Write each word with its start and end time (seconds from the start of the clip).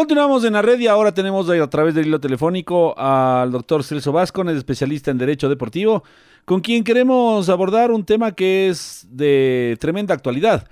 Continuamos 0.00 0.44
en 0.44 0.54
la 0.54 0.62
red 0.62 0.80
y 0.80 0.86
ahora 0.86 1.12
tenemos 1.12 1.50
a 1.50 1.68
través 1.68 1.94
del 1.94 2.06
hilo 2.06 2.18
telefónico 2.18 2.98
al 2.98 3.52
doctor 3.52 3.84
Celso 3.84 4.12
Vázquez, 4.12 4.46
especialista 4.56 5.10
en 5.10 5.18
Derecho 5.18 5.46
Deportivo, 5.50 6.04
con 6.46 6.62
quien 6.62 6.84
queremos 6.84 7.50
abordar 7.50 7.90
un 7.90 8.02
tema 8.06 8.32
que 8.32 8.70
es 8.70 9.06
de 9.10 9.76
tremenda 9.78 10.14
actualidad. 10.14 10.66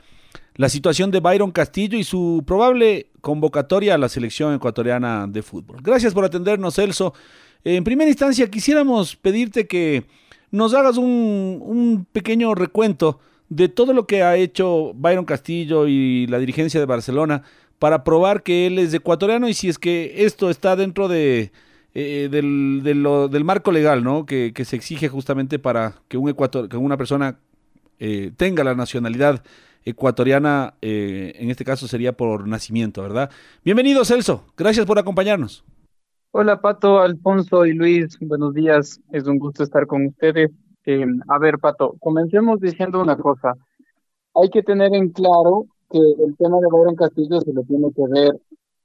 La 0.54 0.70
situación 0.70 1.10
de 1.10 1.20
Byron 1.20 1.50
Castillo 1.50 1.98
y 1.98 2.04
su 2.04 2.42
probable 2.46 3.10
convocatoria 3.20 3.96
a 3.96 3.98
la 3.98 4.08
selección 4.08 4.54
ecuatoriana 4.54 5.26
de 5.28 5.42
fútbol. 5.42 5.76
Gracias 5.82 6.14
por 6.14 6.24
atendernos, 6.24 6.76
Celso. 6.76 7.12
En 7.64 7.84
primera 7.84 8.08
instancia, 8.08 8.50
quisiéramos 8.50 9.14
pedirte 9.14 9.66
que 9.66 10.06
nos 10.50 10.72
hagas 10.72 10.96
un, 10.96 11.60
un 11.62 12.06
pequeño 12.10 12.54
recuento 12.54 13.20
de 13.50 13.68
todo 13.68 13.92
lo 13.92 14.06
que 14.06 14.22
ha 14.22 14.36
hecho 14.36 14.92
Byron 14.94 15.26
Castillo 15.26 15.86
y 15.86 16.26
la 16.28 16.38
dirigencia 16.38 16.80
de 16.80 16.86
Barcelona 16.86 17.42
para 17.78 18.04
probar 18.04 18.42
que 18.42 18.66
él 18.66 18.78
es 18.78 18.92
ecuatoriano 18.92 19.48
y 19.48 19.54
si 19.54 19.68
es 19.68 19.78
que 19.78 20.24
esto 20.24 20.50
está 20.50 20.76
dentro 20.76 21.08
de, 21.08 21.52
eh, 21.94 22.28
del, 22.30 22.82
del, 22.82 23.44
marco 23.44 23.72
legal, 23.72 24.04
¿no? 24.04 24.26
Que, 24.26 24.52
se 24.64 24.76
exige 24.76 25.08
justamente 25.08 25.58
para 25.58 25.94
que, 26.08 26.16
un 26.16 26.28
ecuator, 26.28 26.68
que 26.68 26.76
una 26.76 26.96
persona 26.96 27.38
eh, 27.98 28.32
tenga 28.36 28.64
la 28.64 28.74
nacionalidad 28.74 29.42
ecuatoriana, 29.84 30.74
eh, 30.82 31.34
en 31.36 31.50
este 31.50 31.64
caso 31.64 31.88
sería 31.88 32.12
por 32.12 32.46
nacimiento, 32.46 33.02
¿verdad? 33.02 33.30
Bienvenido, 33.64 34.04
Celso. 34.04 34.44
Gracias 34.56 34.84
por 34.84 34.98
acompañarnos. 34.98 35.64
Hola, 36.32 36.60
Pato, 36.60 37.00
Alfonso 37.00 37.64
y 37.64 37.72
Luis. 37.72 38.18
Buenos 38.20 38.52
días. 38.54 39.00
Es 39.12 39.26
un 39.26 39.38
gusto 39.38 39.62
estar 39.62 39.86
con 39.86 40.06
ustedes. 40.06 40.50
a 41.28 41.38
ver, 41.38 41.58
Pato, 41.58 41.96
comencemos 42.00 42.60
diciendo 42.60 43.00
una 43.00 43.16
cosa. 43.16 43.54
Hay 44.34 44.50
que 44.50 44.62
tener 44.62 44.94
en 44.94 45.08
claro 45.08 45.66
que 45.90 45.98
el 45.98 46.36
tema 46.36 46.58
de 46.60 46.68
Byron 46.70 46.96
Castillo 46.96 47.40
se 47.40 47.52
lo 47.52 47.62
tiene 47.62 47.92
que 47.94 48.02
ver 48.08 48.40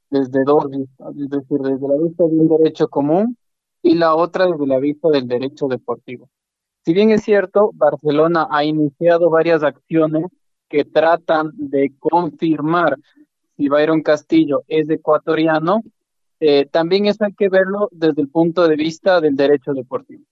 desde 0.09 0.43
dos 0.43 0.69
vistas, 0.69 1.15
es 1.17 1.29
decir, 1.29 1.59
desde 1.59 1.87
la 1.87 1.95
vista 2.01 2.23
de 2.23 2.39
un 2.39 2.47
derecho 2.47 2.87
común 2.87 3.37
y 3.81 3.95
la 3.95 4.15
otra 4.15 4.47
desde 4.47 4.67
la 4.67 4.79
vista 4.79 5.09
del 5.09 5.27
derecho 5.27 5.67
deportivo. 5.67 6.29
Si 6.85 6.93
bien 6.93 7.11
es 7.11 7.23
cierto, 7.23 7.71
Barcelona 7.73 8.47
ha 8.51 8.63
iniciado 8.63 9.29
varias 9.29 9.63
acciones 9.63 10.25
que 10.69 10.85
tratan 10.85 11.51
de 11.55 11.93
confirmar 11.99 12.97
si 13.57 13.69
Byron 13.69 14.01
Castillo 14.01 14.63
es 14.67 14.89
ecuatoriano, 14.89 15.81
eh, 16.39 16.67
también 16.71 17.05
eso 17.05 17.25
hay 17.25 17.33
que 17.33 17.49
verlo 17.49 17.89
desde 17.91 18.21
el 18.21 18.29
punto 18.29 18.67
de 18.67 18.75
vista 18.75 19.21
del 19.21 19.35
derecho 19.35 19.73
deportivo 19.73 20.23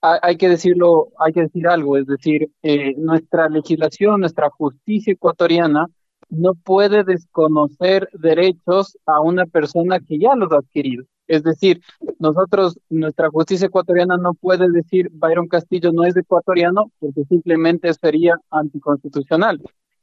hay 0.00 0.36
que 0.36 0.48
decirlo, 0.48 1.08
hay 1.18 1.32
que 1.32 1.42
decir 1.42 1.66
algo, 1.66 1.96
es 1.96 2.06
decir, 2.06 2.50
eh, 2.62 2.94
nuestra 2.96 3.48
legislación, 3.48 4.20
nuestra 4.20 4.48
justicia 4.50 5.12
ecuatoriana 5.12 5.88
no 6.28 6.54
puede 6.54 7.04
desconocer 7.04 8.08
derechos 8.12 8.98
a 9.06 9.20
una 9.20 9.46
persona 9.46 10.00
que 10.00 10.18
ya 10.18 10.34
los 10.34 10.52
ha 10.52 10.58
adquirido. 10.58 11.04
Es 11.26 11.42
decir, 11.42 11.82
nosotros, 12.18 12.78
nuestra 12.88 13.28
justicia 13.30 13.66
ecuatoriana 13.66 14.16
no 14.16 14.34
puede 14.34 14.70
decir 14.70 15.10
Byron 15.12 15.46
Castillo 15.46 15.92
no 15.92 16.04
es 16.04 16.16
ecuatoriano 16.16 16.90
porque 16.98 17.24
simplemente 17.24 17.92
sería 17.94 18.34
anticonstitucional. 18.50 19.60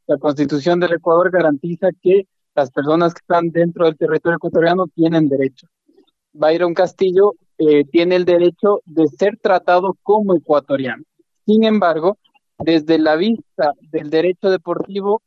La 0.08 0.18
constitución 0.18 0.80
del 0.80 0.94
Ecuador 0.94 1.31
garantiza 1.31 1.90
que 2.02 2.28
las 2.53 2.69
personas 2.72 3.13
que 3.13 3.19
están 3.19 3.50
dentro 3.50 3.86
del 3.86 3.97
territorio 3.97 4.38
ecuatoriano 4.38 4.86
tienen 4.94 5.28
derechos. 5.28 5.69
Byron 6.31 6.74
Castillo 6.74 7.34
eh, 7.57 7.86
tiene 7.86 8.16
el 8.16 8.25
derecho 8.25 8.81
de 8.86 9.07
ser 9.07 9.38
tratado 9.42 9.97
como 10.03 10.36
ecuatoriano. 10.36 11.03
Sin 11.46 11.63
embargo, 11.63 12.18
desde 12.59 13.00
la 13.00 13.16
vista 13.16 13.74
del 13.92 14.09
derecho 14.09 14.50
deportivo, 14.50 15.22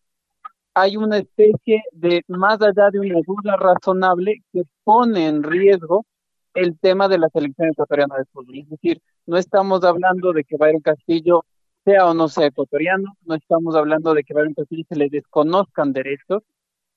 hay 0.81 0.97
una 0.97 1.19
especie 1.19 1.83
de, 1.93 2.23
más 2.29 2.61
allá 2.61 2.91
de 2.91 3.01
una 3.01 3.21
duda 3.27 3.57
razonable, 3.57 4.43
que 4.53 4.63
pone 4.85 5.27
en 5.27 5.43
riesgo 5.43 6.07
el 6.55 6.79
tema 6.79 7.09
de 7.09 7.19
la 7.19 7.29
selección 7.29 7.69
ecuatoriana 7.69 8.17
de 8.17 8.25
fútbol. 8.33 8.59
Es 8.59 8.69
decir, 8.69 9.01
no 9.27 9.37
estamos 9.37 9.85
hablando 9.85 10.33
de 10.33 10.45
que 10.45 10.57
Byron 10.57 10.81
Castillo 10.81 11.45
sea 11.85 12.07
o 12.07 12.15
no 12.15 12.29
sea 12.29 12.47
ecuatoriano, 12.47 13.17
no 13.25 13.35
estamos 13.35 13.75
hablando 13.77 14.15
de 14.15 14.25
que 14.25 14.35
Byron 14.35 14.55
Castillo 14.55 14.85
se 14.89 14.97
le 14.97 15.09
desconozcan 15.09 15.93
derechos, 15.93 16.43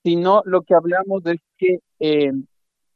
sino 0.04 0.42
lo 0.46 0.64
que 0.64 0.74
hablamos 0.74 1.26
es 1.26 1.40
que 1.58 1.80
eh, 2.00 2.32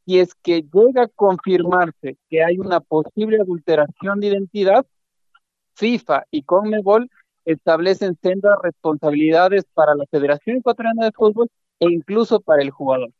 si 0.04 0.18
es 0.20 0.34
que 0.34 0.62
llega 0.62 1.04
a 1.04 1.08
confirmarse 1.08 2.16
que 2.28 2.42
hay 2.42 2.58
una 2.58 2.80
posible 2.80 3.40
adulteración 3.40 4.20
de 4.20 4.28
identidad, 4.28 4.86
FIFA 5.74 6.24
y 6.30 6.42
CONMEBOL 6.42 7.10
establecen 7.46 8.18
sendas 8.20 8.58
responsabilidades 8.62 9.64
para 9.72 9.94
la 9.94 10.04
Federación 10.10 10.58
Ecuatoriana 10.58 11.06
de 11.06 11.12
Fútbol 11.12 11.48
e 11.80 11.86
incluso 11.86 12.40
para 12.40 12.60
el 12.60 12.70
jugador. 12.70 13.10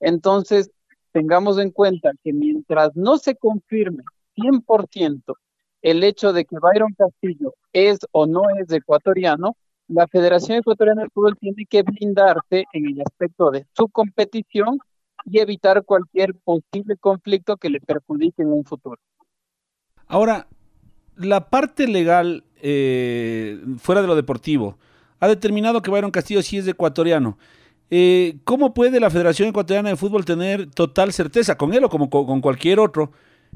Entonces, 0.00 0.70
tengamos 1.12 1.58
en 1.58 1.70
cuenta 1.70 2.12
que 2.22 2.32
mientras 2.32 2.94
no 2.94 3.16
se 3.16 3.36
confirme 3.36 4.02
100% 4.36 5.34
el 5.82 6.02
hecho 6.02 6.32
de 6.32 6.44
que 6.44 6.56
Byron 6.60 6.94
Castillo 6.94 7.54
es 7.72 7.98
o 8.10 8.26
no 8.26 8.42
es 8.58 8.70
ecuatoriano, 8.72 9.56
la 9.88 10.08
Federación 10.08 10.58
Ecuatoriana 10.58 11.02
de 11.02 11.10
Fútbol 11.10 11.36
tiene 11.38 11.64
que 11.64 11.82
blindarse 11.82 12.64
en 12.72 12.86
el 12.86 13.00
aspecto 13.00 13.52
de 13.52 13.66
su 13.72 13.88
competición 13.88 14.78
y 15.24 15.38
evitar 15.38 15.84
cualquier 15.84 16.34
posible 16.34 16.96
conflicto 16.96 17.56
que 17.56 17.70
le 17.70 17.80
perjudique 17.80 18.42
en 18.42 18.52
un 18.52 18.64
futuro. 18.64 19.00
Ahora, 20.08 20.48
la 21.16 21.48
parte 21.48 21.86
legal 21.88 22.44
eh, 22.62 23.60
fuera 23.78 24.02
de 24.02 24.06
lo 24.06 24.16
deportivo, 24.16 24.78
ha 25.20 25.28
determinado 25.28 25.82
que 25.82 25.90
Byron 25.90 26.10
Castillo 26.10 26.42
sí 26.42 26.58
es 26.58 26.66
ecuatoriano. 26.66 27.38
Eh, 27.90 28.38
¿Cómo 28.44 28.74
puede 28.74 28.98
la 28.98 29.10
Federación 29.10 29.48
Ecuatoriana 29.48 29.90
de 29.90 29.96
Fútbol 29.96 30.24
tener 30.24 30.66
total 30.66 31.12
certeza 31.12 31.56
con 31.56 31.72
él 31.72 31.84
o 31.84 31.88
como 31.88 32.10
con 32.10 32.40
cualquier 32.40 32.80
otro 32.80 33.12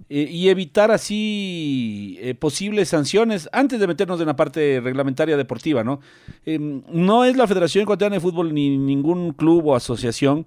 eh, 0.08 0.28
y 0.30 0.48
evitar 0.48 0.92
así 0.92 2.18
posibles 2.38 2.88
sanciones 2.88 3.48
antes 3.52 3.80
de 3.80 3.88
meternos 3.88 4.20
en 4.20 4.26
la 4.26 4.36
parte 4.36 4.80
reglamentaria 4.80 5.36
deportiva? 5.36 5.82
No, 5.82 6.00
em, 6.46 6.82
no 6.92 7.24
es 7.24 7.36
la 7.36 7.48
Federación 7.48 7.82
Ecuatoriana 7.82 8.16
de 8.16 8.20
Fútbol 8.20 8.54
ni 8.54 8.78
ningún 8.78 9.32
club 9.32 9.66
o 9.66 9.74
asociación 9.74 10.46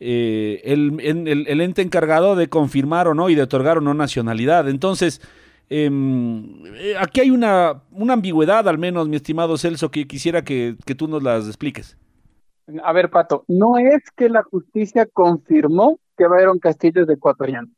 el, 0.00 0.98
el 1.46 1.60
ente 1.60 1.82
encargado 1.82 2.34
de 2.34 2.48
confirmar 2.48 3.06
o 3.06 3.14
no 3.14 3.28
y 3.28 3.34
de 3.34 3.42
otorgar 3.42 3.78
o 3.78 3.80
no 3.82 3.92
nacionalidad. 3.94 4.68
Entonces, 4.68 5.20
eh, 5.70 6.94
aquí 6.98 7.20
hay 7.20 7.30
una, 7.30 7.84
una, 7.92 8.14
ambigüedad, 8.14 8.68
al 8.68 8.76
menos, 8.76 9.08
mi 9.08 9.16
estimado 9.16 9.56
Celso, 9.56 9.90
que 9.90 10.06
quisiera 10.06 10.42
que, 10.42 10.76
que, 10.84 10.96
tú 10.96 11.06
nos 11.06 11.22
las 11.22 11.46
expliques. 11.46 11.96
A 12.82 12.92
ver, 12.92 13.08
Pato, 13.08 13.44
no 13.46 13.78
es 13.78 14.02
que 14.16 14.28
la 14.28 14.42
justicia 14.42 15.06
confirmó 15.06 16.00
que 16.16 16.26
Byron 16.26 16.58
Castillo 16.58 17.02
es 17.02 17.06
de 17.06 17.14
ecuatoriano. 17.14 17.68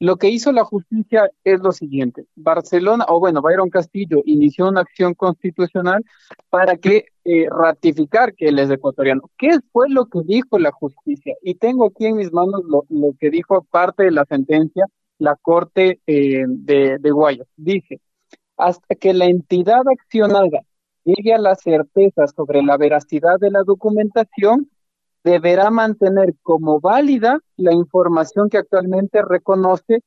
Lo 0.00 0.16
que 0.16 0.28
hizo 0.28 0.52
la 0.52 0.64
justicia 0.64 1.30
es 1.44 1.60
lo 1.60 1.70
siguiente. 1.72 2.26
Barcelona, 2.34 3.04
o 3.08 3.20
bueno, 3.20 3.40
Byron 3.40 3.70
Castillo 3.70 4.22
inició 4.24 4.68
una 4.68 4.80
acción 4.80 5.14
constitucional 5.14 6.04
para 6.50 6.76
que 6.76 7.06
eh, 7.24 7.46
ratificar 7.48 8.34
que 8.34 8.48
él 8.48 8.58
es 8.58 8.70
ecuatoriano. 8.70 9.30
¿Qué 9.38 9.58
fue 9.72 9.88
lo 9.88 10.06
que 10.06 10.20
dijo 10.24 10.58
la 10.58 10.72
justicia? 10.72 11.34
Y 11.42 11.54
tengo 11.54 11.86
aquí 11.86 12.06
en 12.06 12.16
mis 12.16 12.32
manos 12.32 12.62
lo, 12.68 12.84
lo 12.88 13.12
que 13.20 13.30
dijo 13.30 13.62
parte 13.70 14.04
de 14.04 14.10
la 14.10 14.24
sentencia 14.24 14.86
la 15.24 15.36
Corte 15.36 16.00
eh, 16.06 16.44
de, 16.46 16.98
de 16.98 17.10
Guayas. 17.10 17.48
Dice, 17.56 18.00
hasta 18.56 18.94
que 18.94 19.12
la 19.12 19.26
entidad 19.26 19.82
accionada 19.88 20.60
llegue 21.04 21.34
a 21.34 21.38
la 21.38 21.54
certeza 21.54 22.26
sobre 22.28 22.62
la 22.62 22.76
veracidad 22.76 23.38
de 23.40 23.50
la 23.50 23.62
documentación, 23.62 24.70
deberá 25.22 25.70
mantener 25.70 26.34
como 26.42 26.80
válida 26.80 27.40
la 27.56 27.72
información 27.72 28.48
que 28.48 28.58
actualmente 28.58 29.22
reconoce 29.22 30.02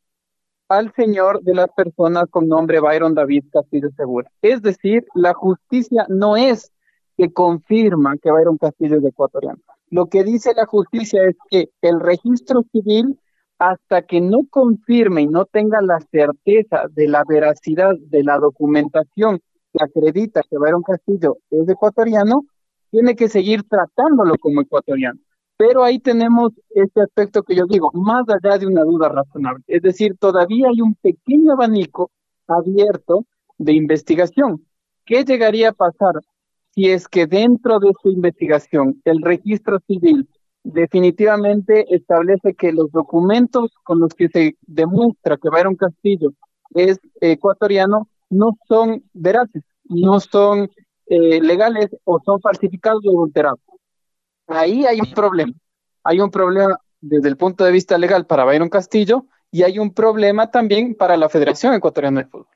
al 0.70 0.94
señor 0.94 1.42
de 1.42 1.56
las 1.56 1.70
personas 1.76 2.26
con 2.30 2.48
nombre 2.48 2.80
Byron 2.80 3.16
David 3.16 3.46
Castillo 3.52 3.90
Segura. 3.96 4.30
Es 4.42 4.62
decir, 4.62 5.06
la 5.16 5.34
justicia 5.34 6.06
no 6.10 6.36
es 6.38 6.72
que 7.18 7.32
confirma 7.32 8.18
que 8.18 8.32
Byron 8.32 8.58
Castillo 8.58 8.98
es 8.98 9.06
ecuatoriano. 9.06 9.60
Lo 9.90 10.08
que 10.08 10.24
dice 10.24 10.54
la 10.54 10.66
justicia 10.66 11.24
es 11.24 11.36
que 11.50 11.70
el 11.82 12.00
registro 12.00 12.64
civil, 12.72 13.18
hasta 13.60 14.04
que 14.04 14.22
no 14.22 14.40
confirme 14.50 15.24
y 15.24 15.28
no 15.28 15.46
tenga 15.46 15.82
la 15.82 16.00
certeza 16.12 16.84
de 16.92 17.08
la 17.08 17.24
veracidad 17.28 17.94
de 18.00 18.24
la 18.24 18.38
documentación 18.38 19.40
que 19.74 19.84
acredita 19.84 20.42
que 20.50 20.58
Byron 20.58 20.84
Castillo 20.84 21.38
es 21.50 21.68
ecuatoriano, 21.68 22.46
tiene 22.92 23.16
que 23.16 23.30
seguir 23.30 23.64
tratándolo 23.64 24.36
como 24.40 24.62
ecuatoriano. 24.62 25.20
Pero 25.58 25.84
ahí 25.84 26.00
tenemos 26.00 26.52
este 26.70 27.02
aspecto 27.02 27.42
que 27.42 27.56
yo 27.56 27.66
digo, 27.66 27.90
más 27.94 28.26
allá 28.30 28.60
de 28.60 28.68
una 28.68 28.84
duda 28.84 29.10
razonable. 29.10 29.64
Es 29.68 29.82
decir, 29.82 30.16
todavía 30.20 30.68
hay 30.68 30.82
un 30.82 30.94
pequeño 30.96 31.54
abanico 31.54 32.12
abierto 32.48 33.26
de 33.58 33.74
investigación. 33.74 34.64
¿Qué 35.04 35.24
llegaría 35.24 35.70
a 35.70 35.74
pasar 35.74 36.22
si 36.76 36.90
es 36.90 37.08
que 37.08 37.26
dentro 37.26 37.80
de 37.80 37.92
su 38.02 38.12
investigación 38.12 39.02
el 39.04 39.22
registro 39.24 39.80
civil 39.88 40.30
definitivamente 40.74 41.94
establece 41.96 42.54
que 42.54 42.72
los 42.72 42.92
documentos 42.92 43.72
con 43.84 44.00
los 44.00 44.14
que 44.14 44.28
se 44.28 44.58
demuestra 44.62 45.38
que 45.38 45.50
Byron 45.50 45.76
Castillo 45.76 46.34
es 46.76 47.00
ecuatoriano 47.22 48.10
no 48.30 48.58
son 48.68 49.04
veraces, 49.14 49.64
no 49.86 50.20
son 50.20 50.70
eh, 51.08 51.42
legales 51.42 51.90
o 52.04 52.20
son 52.24 52.42
falsificados 52.42 53.02
o 53.06 53.12
adulterados? 53.12 53.60
Ahí 54.48 54.86
hay 54.86 55.00
un 55.00 55.12
problema. 55.12 55.54
Hay 56.04 56.20
un 56.20 56.30
problema 56.30 56.78
desde 57.00 57.30
el 57.30 57.38
punto 57.38 57.64
de 57.64 57.72
vista 57.72 57.98
legal 57.98 58.26
para 58.26 58.44
Byron 58.44 58.70
Castillo 58.70 59.26
y 59.52 59.64
hay 59.64 59.80
un 59.80 59.94
problema 59.94 60.52
también 60.52 60.96
para 60.96 61.16
la 61.16 61.30
Federación 61.30 61.74
Ecuatoriana 61.74 62.22
de 62.22 62.28
Fútbol. 62.28 62.48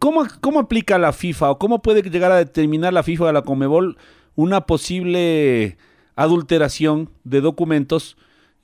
¿Cómo, 0.00 0.24
¿Cómo 0.40 0.58
aplica 0.58 0.98
la 0.98 1.12
FIFA 1.12 1.52
o 1.52 1.58
cómo 1.58 1.80
puede 1.82 2.02
llegar 2.02 2.32
a 2.32 2.36
determinar 2.36 2.92
la 2.92 3.04
FIFA 3.04 3.26
o 3.26 3.32
la 3.32 3.42
Comebol 3.42 3.96
una 4.34 4.66
posible 4.66 5.78
adulteración 6.16 7.10
de 7.24 7.40
documentos 7.40 8.16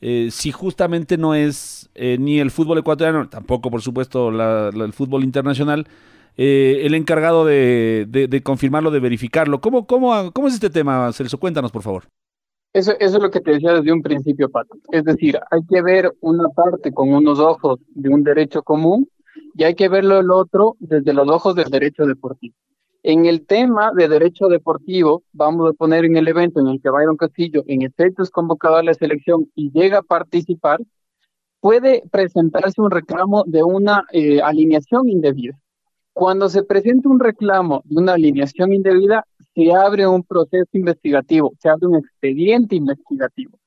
eh, 0.02 0.28
si 0.30 0.50
justamente 0.50 1.18
no 1.18 1.34
es 1.34 1.90
eh, 1.94 2.16
ni 2.18 2.40
el 2.40 2.50
fútbol 2.50 2.78
ecuatoriano, 2.78 3.28
tampoco 3.28 3.70
por 3.70 3.82
supuesto 3.82 4.30
el 4.30 4.92
fútbol 4.94 5.24
internacional, 5.24 5.86
eh, 6.38 6.86
el 6.86 6.94
encargado 6.94 7.44
de, 7.44 8.40
confirmarlo, 8.42 8.90
de 8.90 9.00
verificarlo? 9.00 9.60
¿Cómo, 9.60 9.86
cómo, 9.86 10.32
¿Cómo 10.32 10.48
es 10.48 10.54
este 10.54 10.70
tema, 10.70 11.12
Celso? 11.12 11.38
Cuéntanos, 11.38 11.70
por 11.70 11.82
favor. 11.82 12.04
Eso, 12.72 12.92
eso 12.98 13.16
es 13.16 13.22
lo 13.22 13.30
que 13.30 13.40
te 13.40 13.50
decía 13.50 13.74
desde 13.74 13.92
un 13.92 14.00
principio, 14.00 14.48
Pato. 14.48 14.76
Es 14.90 15.04
decir, 15.04 15.38
hay 15.50 15.60
que 15.68 15.82
ver 15.82 16.12
una 16.20 16.48
parte 16.48 16.92
con 16.92 17.12
unos 17.12 17.38
ojos 17.38 17.80
de 17.88 18.08
un 18.08 18.22
derecho 18.22 18.62
común 18.62 19.08
y 19.54 19.64
hay 19.64 19.74
que 19.74 19.88
verlo 19.88 20.20
el 20.20 20.30
otro 20.30 20.76
desde 20.78 21.12
los 21.12 21.28
ojos 21.28 21.56
del 21.56 21.68
derecho 21.68 22.06
deportivo. 22.06 22.54
En 23.02 23.24
el 23.24 23.46
tema 23.46 23.92
de 23.94 24.08
derecho 24.08 24.48
deportivo, 24.48 25.22
vamos 25.32 25.70
a 25.70 25.72
poner 25.72 26.04
en 26.04 26.16
el 26.16 26.28
evento 26.28 26.60
en 26.60 26.66
el 26.66 26.82
que 26.82 26.90
Byron 26.90 27.16
Castillo, 27.16 27.64
en 27.66 27.80
efecto, 27.80 28.22
es 28.22 28.30
convocado 28.30 28.76
a 28.76 28.82
la 28.82 28.92
selección 28.92 29.50
y 29.54 29.70
llega 29.70 29.98
a 29.98 30.02
participar, 30.02 30.80
puede 31.60 32.02
presentarse 32.10 32.80
un 32.80 32.90
reclamo 32.90 33.44
de 33.46 33.62
una 33.62 34.04
eh, 34.12 34.42
alineación 34.42 35.08
indebida. 35.08 35.58
Cuando 36.12 36.50
se 36.50 36.62
presenta 36.62 37.08
un 37.08 37.20
reclamo 37.20 37.82
de 37.86 38.00
una 38.00 38.12
alineación 38.12 38.74
indebida, 38.74 39.26
se 39.54 39.72
abre 39.72 40.06
un 40.06 40.22
proceso 40.22 40.68
investigativo, 40.72 41.54
se 41.58 41.70
abre 41.70 41.86
un 41.86 41.96
expediente 41.96 42.76
investigativo. 42.76 43.58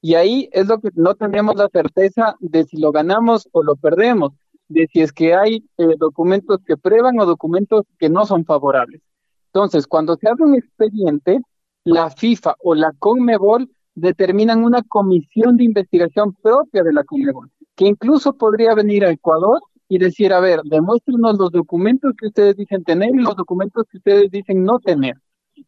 Y 0.00 0.14
ahí 0.14 0.48
es 0.52 0.66
lo 0.66 0.80
que 0.80 0.88
no 0.94 1.14
tenemos 1.14 1.56
la 1.56 1.68
certeza 1.68 2.36
de 2.40 2.64
si 2.64 2.78
lo 2.78 2.92
ganamos 2.92 3.48
o 3.52 3.62
lo 3.62 3.76
perdemos, 3.76 4.32
de 4.68 4.86
si 4.92 5.00
es 5.00 5.12
que 5.12 5.34
hay 5.34 5.64
eh, 5.78 5.94
documentos 5.98 6.58
que 6.66 6.76
prueban 6.76 7.18
o 7.18 7.26
documentos 7.26 7.84
que 7.98 8.08
no 8.08 8.26
son 8.26 8.44
favorables. 8.44 9.00
Entonces, 9.46 9.86
cuando 9.86 10.16
se 10.16 10.28
abre 10.28 10.44
un 10.44 10.54
expediente, 10.54 11.40
la 11.84 12.10
FIFA 12.10 12.56
o 12.60 12.74
la 12.74 12.92
CONMEBOL 12.98 13.70
determinan 13.94 14.62
una 14.62 14.82
comisión 14.82 15.56
de 15.56 15.64
investigación 15.64 16.34
propia 16.34 16.82
de 16.82 16.92
la 16.92 17.04
CONMEBOL, 17.04 17.50
que 17.74 17.86
incluso 17.86 18.34
podría 18.34 18.74
venir 18.74 19.04
a 19.04 19.10
Ecuador 19.10 19.60
y 19.88 19.98
decir, 19.98 20.32
a 20.32 20.40
ver, 20.40 20.60
demuéstrenos 20.64 21.38
los 21.38 21.50
documentos 21.50 22.12
que 22.18 22.26
ustedes 22.26 22.56
dicen 22.56 22.84
tener 22.84 23.10
y 23.14 23.22
los 23.22 23.34
documentos 23.36 23.86
que 23.90 23.96
ustedes 23.96 24.30
dicen 24.30 24.64
no 24.64 24.78
tener. 24.78 25.16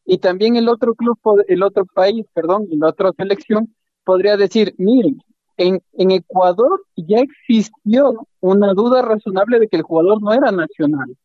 Y 0.04 0.18
también 0.18 0.56
el 0.56 0.68
otro 0.68 0.94
club, 0.94 1.18
el 1.48 1.62
otro 1.62 1.86
país, 1.86 2.26
perdón, 2.34 2.66
la 2.70 2.88
otra 2.88 3.12
selección 3.16 3.74
podría 4.04 4.36
decir, 4.36 4.74
miren, 4.78 5.22
en, 5.60 5.82
en 5.92 6.10
Ecuador 6.10 6.82
ya 6.96 7.18
existió 7.18 8.26
una 8.40 8.72
duda 8.72 9.02
razonable 9.02 9.60
de 9.60 9.68
que 9.68 9.76
el 9.76 9.82
jugador 9.82 10.22
no 10.22 10.32
era 10.32 10.50
nacional, 10.50 11.16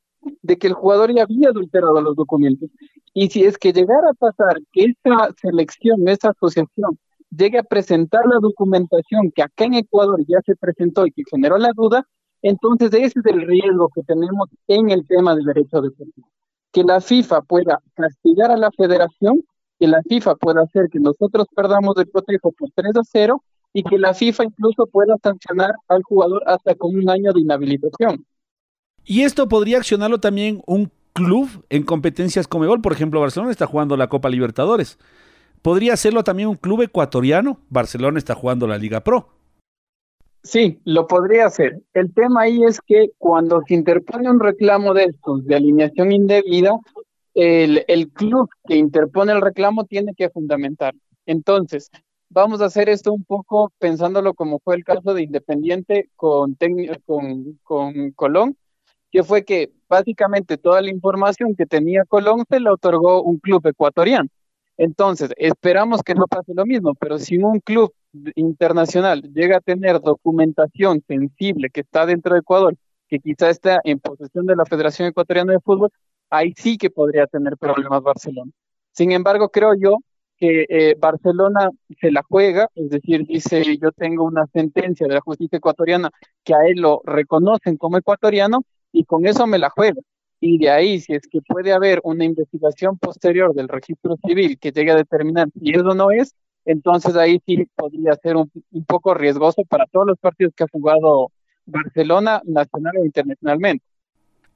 de 0.42 0.58
que 0.58 0.68
el 0.68 0.74
jugador 0.74 1.14
ya 1.14 1.24
había 1.24 1.50
adulterado 1.50 2.02
los 2.02 2.16
documentos. 2.16 2.70
Y 3.14 3.30
si 3.30 3.44
es 3.44 3.58
que 3.58 3.72
llegara 3.72 4.10
a 4.10 4.14
pasar 4.14 4.58
que 4.72 4.86
esa 4.86 5.30
selección, 5.42 6.08
esa 6.08 6.32
asociación, 6.32 7.00
llegue 7.30 7.60
a 7.60 7.64
presentar 7.64 8.26
la 8.26 8.40
documentación 8.40 9.32
que 9.34 9.44
acá 9.44 9.66
en 9.66 9.76
Ecuador 9.76 10.20
ya 10.28 10.40
se 10.46 10.56
presentó 10.56 11.06
y 11.06 11.12
que 11.12 11.24
generó 11.32 11.58
la 11.58 11.72
duda, 11.76 12.06
entonces 12.42 12.94
ese 12.94 13.20
es 13.20 13.26
el 13.26 13.48
riesgo 13.48 13.90
que 13.96 14.04
tenemos 14.04 14.50
en 14.68 14.90
el 14.90 15.08
tema 15.08 15.36
del 15.36 15.46
derecho 15.46 15.82
deportivo 15.82 16.28
que 16.76 16.84
la 16.84 17.00
FIFA 17.00 17.42
pueda 17.44 17.82
castigar 17.94 18.52
a 18.52 18.58
la 18.58 18.70
federación, 18.70 19.42
que 19.80 19.88
la 19.88 20.02
FIFA 20.10 20.36
pueda 20.36 20.64
hacer 20.64 20.90
que 20.90 21.00
nosotros 21.00 21.48
perdamos 21.56 21.96
el 21.96 22.12
cotejo 22.12 22.52
por 22.52 22.70
3 22.76 22.98
a 22.98 23.02
0 23.06 23.42
y 23.76 23.84
que 23.84 23.98
la 23.98 24.14
FIFA 24.14 24.46
incluso 24.46 24.88
pueda 24.88 25.18
sancionar 25.22 25.76
al 25.90 26.02
jugador 26.04 26.42
hasta 26.48 26.76
con 26.76 26.96
un 26.96 27.10
año 27.10 27.34
de 27.34 27.42
inhabilitación. 27.42 28.26
Y 29.04 29.24
esto 29.24 29.50
podría 29.50 29.80
accionarlo 29.80 30.18
también 30.22 30.62
un 30.66 30.90
club 31.12 31.50
en 31.70 31.84
competencias 31.84 32.48
como 32.48 32.66
gol, 32.66 32.82
por 32.82 32.94
ejemplo, 32.94 33.20
Barcelona 33.20 33.52
está 33.52 33.68
jugando 33.68 33.98
la 33.98 34.08
Copa 34.08 34.30
Libertadores. 34.30 34.98
¿Podría 35.62 35.92
hacerlo 35.92 36.24
también 36.24 36.48
un 36.48 36.56
club 36.56 36.84
ecuatoriano? 36.84 37.60
Barcelona 37.70 38.18
está 38.18 38.34
jugando 38.34 38.66
la 38.66 38.78
Liga 38.78 39.02
Pro. 39.02 39.28
Sí, 40.42 40.80
lo 40.86 41.06
podría 41.08 41.48
hacer. 41.48 41.82
El 41.94 42.14
tema 42.14 42.44
ahí 42.44 42.64
es 42.64 42.80
que 42.80 43.10
cuando 43.18 43.62
se 43.68 43.74
interpone 43.74 44.30
un 44.30 44.40
reclamo 44.40 44.94
de 44.94 45.04
estos 45.06 45.46
de 45.46 45.56
alineación 45.56 46.14
indebida, 46.14 46.72
el, 47.34 47.84
el 47.90 48.08
club 48.10 48.50
que 48.66 48.78
interpone 48.78 49.34
el 49.34 49.42
reclamo 49.42 49.84
tiene 49.84 50.14
que 50.16 50.30
fundamentar. 50.30 50.94
Entonces, 51.26 51.92
vamos 52.36 52.62
a 52.62 52.66
hacer 52.66 52.90
esto 52.90 53.14
un 53.14 53.24
poco 53.24 53.72
pensándolo 53.80 54.34
como 54.34 54.60
fue 54.60 54.76
el 54.76 54.84
caso 54.84 55.14
de 55.14 55.24
Independiente 55.24 56.10
con, 56.18 56.58
con, 57.06 57.60
con 57.64 58.12
Colón, 58.12 58.58
que 59.10 59.24
fue 59.24 59.46
que 59.46 59.72
básicamente 59.88 60.58
toda 60.58 60.82
la 60.82 60.92
información 60.92 61.56
que 61.56 61.66
tenía 61.66 62.04
Colón 62.04 62.44
se 62.50 62.60
la 62.60 62.74
otorgó 62.74 63.24
un 63.24 63.40
club 63.40 63.66
ecuatoriano. 63.66 64.28
Entonces, 64.78 65.30
esperamos 65.38 66.04
que 66.04 66.14
no 66.14 66.28
pase 66.28 66.54
lo 66.54 66.66
mismo, 66.66 66.94
pero 66.96 67.18
si 67.18 67.38
un 67.38 67.62
club 67.62 67.94
internacional 68.36 69.22
llega 69.34 69.58
a 69.58 69.62
tener 69.62 70.02
documentación 70.02 71.02
sensible 71.08 71.70
que 71.70 71.82
está 71.82 72.06
dentro 72.06 72.34
de 72.34 72.42
Ecuador, 72.42 72.76
que 73.08 73.20
quizá 73.20 73.50
está 73.50 73.80
en 73.86 74.00
posesión 74.00 74.46
de 74.46 74.58
la 74.58 74.66
Federación 74.66 75.08
Ecuatoriana 75.08 75.54
de 75.54 75.62
Fútbol, 75.62 75.90
ahí 76.30 76.54
sí 76.58 76.78
que 76.78 76.90
podría 76.90 77.28
tener 77.28 77.56
problemas 77.56 78.04
Barcelona. 78.04 78.52
Sin 78.92 79.14
embargo, 79.14 79.48
creo 79.48 79.74
yo 79.76 80.00
que 80.38 80.66
eh, 80.70 80.96
Barcelona 81.00 81.70
se 82.00 82.12
la 82.12 82.24
juega, 82.24 82.70
es 82.76 82.90
decir, 82.90 83.26
dice 83.26 83.78
yo 83.78 83.92
tengo 83.92 84.24
una 84.24 84.46
sentencia 84.48 85.08
de 85.08 85.14
la 85.14 85.22
justicia 85.22 85.58
ecuatoriana 85.58 86.10
que 86.44 86.54
a 86.54 86.68
él 86.68 86.82
lo 86.82 87.02
reconocen 87.06 87.78
como 87.78 87.98
ecuatoriano 87.98 88.64
y 88.92 89.06
con 89.06 89.26
eso 89.26 89.48
me 89.48 89.58
la 89.58 89.70
juego. 89.70 90.02
Y 90.40 90.58
de 90.58 90.70
ahí, 90.70 91.00
si 91.00 91.14
es 91.14 91.28
que 91.30 91.42
puede 91.42 91.74
haber 91.74 92.02
una 92.04 92.26
investigación 92.26 92.98
posterior 92.98 93.54
del 93.54 93.68
registro 93.68 94.18
civil 94.26 94.60
que 94.60 94.72
llegue 94.72 94.92
a 94.92 94.96
determinar 94.96 95.48
si 95.60 95.72
eso 95.72 95.96
no 95.96 96.12
es, 96.12 96.36
entonces 96.66 97.16
ahí 97.16 97.42
sí 97.46 97.68
podría 97.76 98.16
ser 98.16 98.36
un, 98.36 98.52
poco 98.86 99.14
riesgoso 99.14 99.64
para 99.64 99.86
todos 99.86 100.08
los 100.08 100.18
partidos 100.18 100.54
que 100.56 100.64
ha 100.64 100.68
jugado 100.72 101.32
Barcelona, 101.66 102.42
nacional 102.46 102.94
o 103.00 103.06
internacionalmente. 103.06 103.86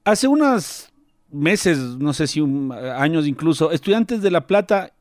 Hace 0.04 0.28
unos 0.28 0.92
meses, 1.30 1.78
no 1.78 2.12
sé 2.12 2.26
si 2.26 2.40
años 2.96 3.26
incluso, 3.26 3.70
Estudiantes 3.70 4.22
de 4.22 4.30
La 4.30 4.46
Plata 4.46 4.92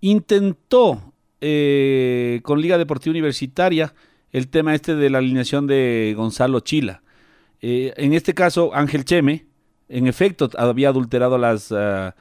intentó 0.00 1.12
eh, 1.40 2.40
con 2.42 2.60
Liga 2.60 2.78
Deportiva 2.78 3.12
Universitaria 3.12 3.94
el 4.32 4.48
tema 4.48 4.74
este 4.74 4.94
de 4.94 5.10
la 5.10 5.18
alineación 5.18 5.66
de 5.66 6.14
Gonzalo 6.16 6.60
Chila. 6.60 7.02
Eh, 7.60 7.92
en 7.96 8.12
este 8.12 8.34
caso, 8.34 8.74
Ángel 8.74 9.04
Cheme, 9.04 9.46
en 9.88 10.06
efecto, 10.06 10.50
había 10.56 10.90
adulterado 10.90 11.38
las, 11.38 11.72
ah, 11.72 12.14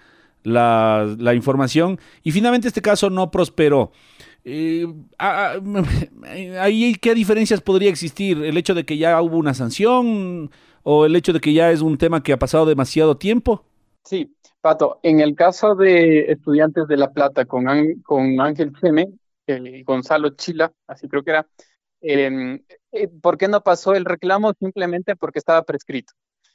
la, 0.43 1.33
información 1.35 1.99
y 2.23 2.31
finalmente 2.31 2.67
este 2.67 2.81
caso 2.81 3.09
no 3.09 3.29
prosperó. 3.29 3.91
Eh, 4.45 4.87
ah, 5.19 5.55
ah, 5.55 6.61
ahí, 6.61 6.95
¿qué 6.95 7.13
diferencias 7.13 7.61
podría 7.61 7.89
existir? 7.89 8.43
¿El 8.43 8.57
hecho 8.57 8.73
de 8.73 8.85
que 8.85 8.97
ya 8.97 9.21
hubo 9.21 9.37
una 9.37 9.53
sanción 9.53 10.49
o 10.83 11.05
el 11.05 11.15
hecho 11.15 11.33
de 11.33 11.41
que 11.41 11.53
ya 11.53 11.71
es 11.71 11.81
un 11.81 11.97
tema 11.97 12.23
que 12.23 12.33
ha 12.33 12.39
pasado 12.39 12.65
demasiado 12.65 13.17
tiempo? 13.17 13.65
Sí, 14.07 14.33
Pato, 14.61 15.01
en 15.03 15.19
el 15.19 15.35
caso 15.35 15.75
de 15.75 16.31
estudiantes 16.31 16.87
de 16.87 16.95
La 16.95 17.11
Plata 17.11 17.43
con, 17.43 17.67
Ángel 17.67 18.71
Seme, 18.79 19.07
el 19.45 19.83
Gonzalo 19.83 20.29
Chila, 20.29 20.71
así 20.87 21.09
creo 21.09 21.23
que 21.23 21.31
era, 21.31 21.47
em, 21.99 22.63
eh, 22.93 23.09
¿por 23.21 23.37
qué 23.37 23.49
no 23.49 23.61
pasó 23.63 23.95
el 23.95 24.05
reclamo? 24.05 24.53
Simplemente 24.57 25.17
porque 25.17 25.39
estaba 25.39 25.63
prescrito. 25.63 26.13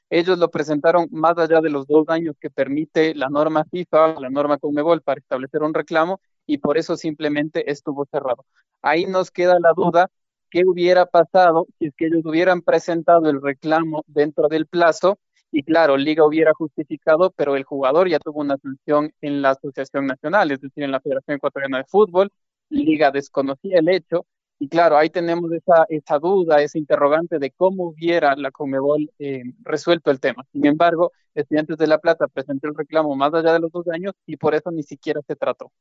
Ellos 0.09 0.38
lo 0.38 0.50
presentaron 0.50 1.09
más 1.11 1.37
allá 1.37 1.61
de 1.61 1.68
los 1.68 1.87
dos 1.87 2.09
años 2.09 2.37
que 2.40 2.49
permite 2.49 3.14
la 3.14 3.28
norma 3.28 3.66
FIFA, 3.71 4.18
la 4.18 4.30
norma 4.30 4.56
Conmebol 4.56 5.02
para 5.02 5.21
establecer 5.21 5.62
un 5.62 5.75
reclamo 5.75 6.23
y 6.47 6.56
por 6.59 6.78
eso 6.78 6.97
simplemente 6.97 7.71
estuvo 7.71 8.06
cerrado. 8.11 8.47
Ahí 8.80 9.04
nos 9.04 9.30
queda 9.30 9.61
la 9.61 9.75
duda 9.76 10.11
qué 10.50 10.64
hubiera 10.66 11.04
pasado 11.04 11.66
si 11.78 11.88
es 11.88 11.94
que 11.97 12.06
ellos 12.06 12.23
hubieran 12.25 12.62
presentado 12.62 13.28
el 13.28 13.42
reclamo 13.42 14.04
dentro 14.06 14.49
del 14.49 14.66
plazo 14.66 15.18
y 15.52 15.62
claro, 15.62 15.97
Liga 15.97 16.25
hubiera 16.26 16.52
justificado, 16.54 17.30
pero 17.37 17.56
el 17.56 17.64
jugador 17.64 18.09
ya 18.09 18.18
tuvo 18.18 18.40
una 18.40 18.56
sanción 18.59 19.12
en 19.21 19.42
la 19.42 19.50
Asociación 19.50 20.06
Nacional, 20.06 20.50
es 20.50 20.61
decir, 20.61 20.82
en 20.82 20.90
la 20.92 21.00
Federación 21.00 21.37
Ecuatoriana 21.37 21.78
de 21.78 21.85
Fútbol, 21.85 22.30
Liga 22.71 23.11
desconocía 23.11 23.78
el 23.78 23.88
hecho 23.88 24.26
y 24.59 24.68
claro, 24.68 24.97
ahí 24.97 25.11
tenemos 25.11 25.52
esa, 25.52 25.87
esa 25.88 26.18
duda, 26.21 26.62
ese 26.62 26.78
interrogante 26.78 27.38
de 27.40 27.50
cómo 27.50 27.88
hubiera 27.88 28.37
la 28.37 28.52
Comebol 28.52 29.11
eh, 29.18 29.42
resuelto 29.64 30.11
el 30.12 30.21
tema. 30.21 30.47
Sin 30.52 30.64
embargo, 30.66 31.11
Estudiantes 31.35 31.76
de 31.78 31.88
La 31.88 31.99
Plata 31.99 32.28
presentó 32.28 32.68
el 32.68 32.76
reclamo 32.76 33.16
más 33.16 33.35
allá 33.35 33.52
de 33.54 33.59
los 33.59 33.73
dos 33.73 33.88
años 33.88 34.12
y 34.25 34.37
por 34.37 34.54
eso 34.54 34.71
ni 34.71 34.85
siquiera 34.85 35.21
se 35.26 35.35
trató. 35.35 35.73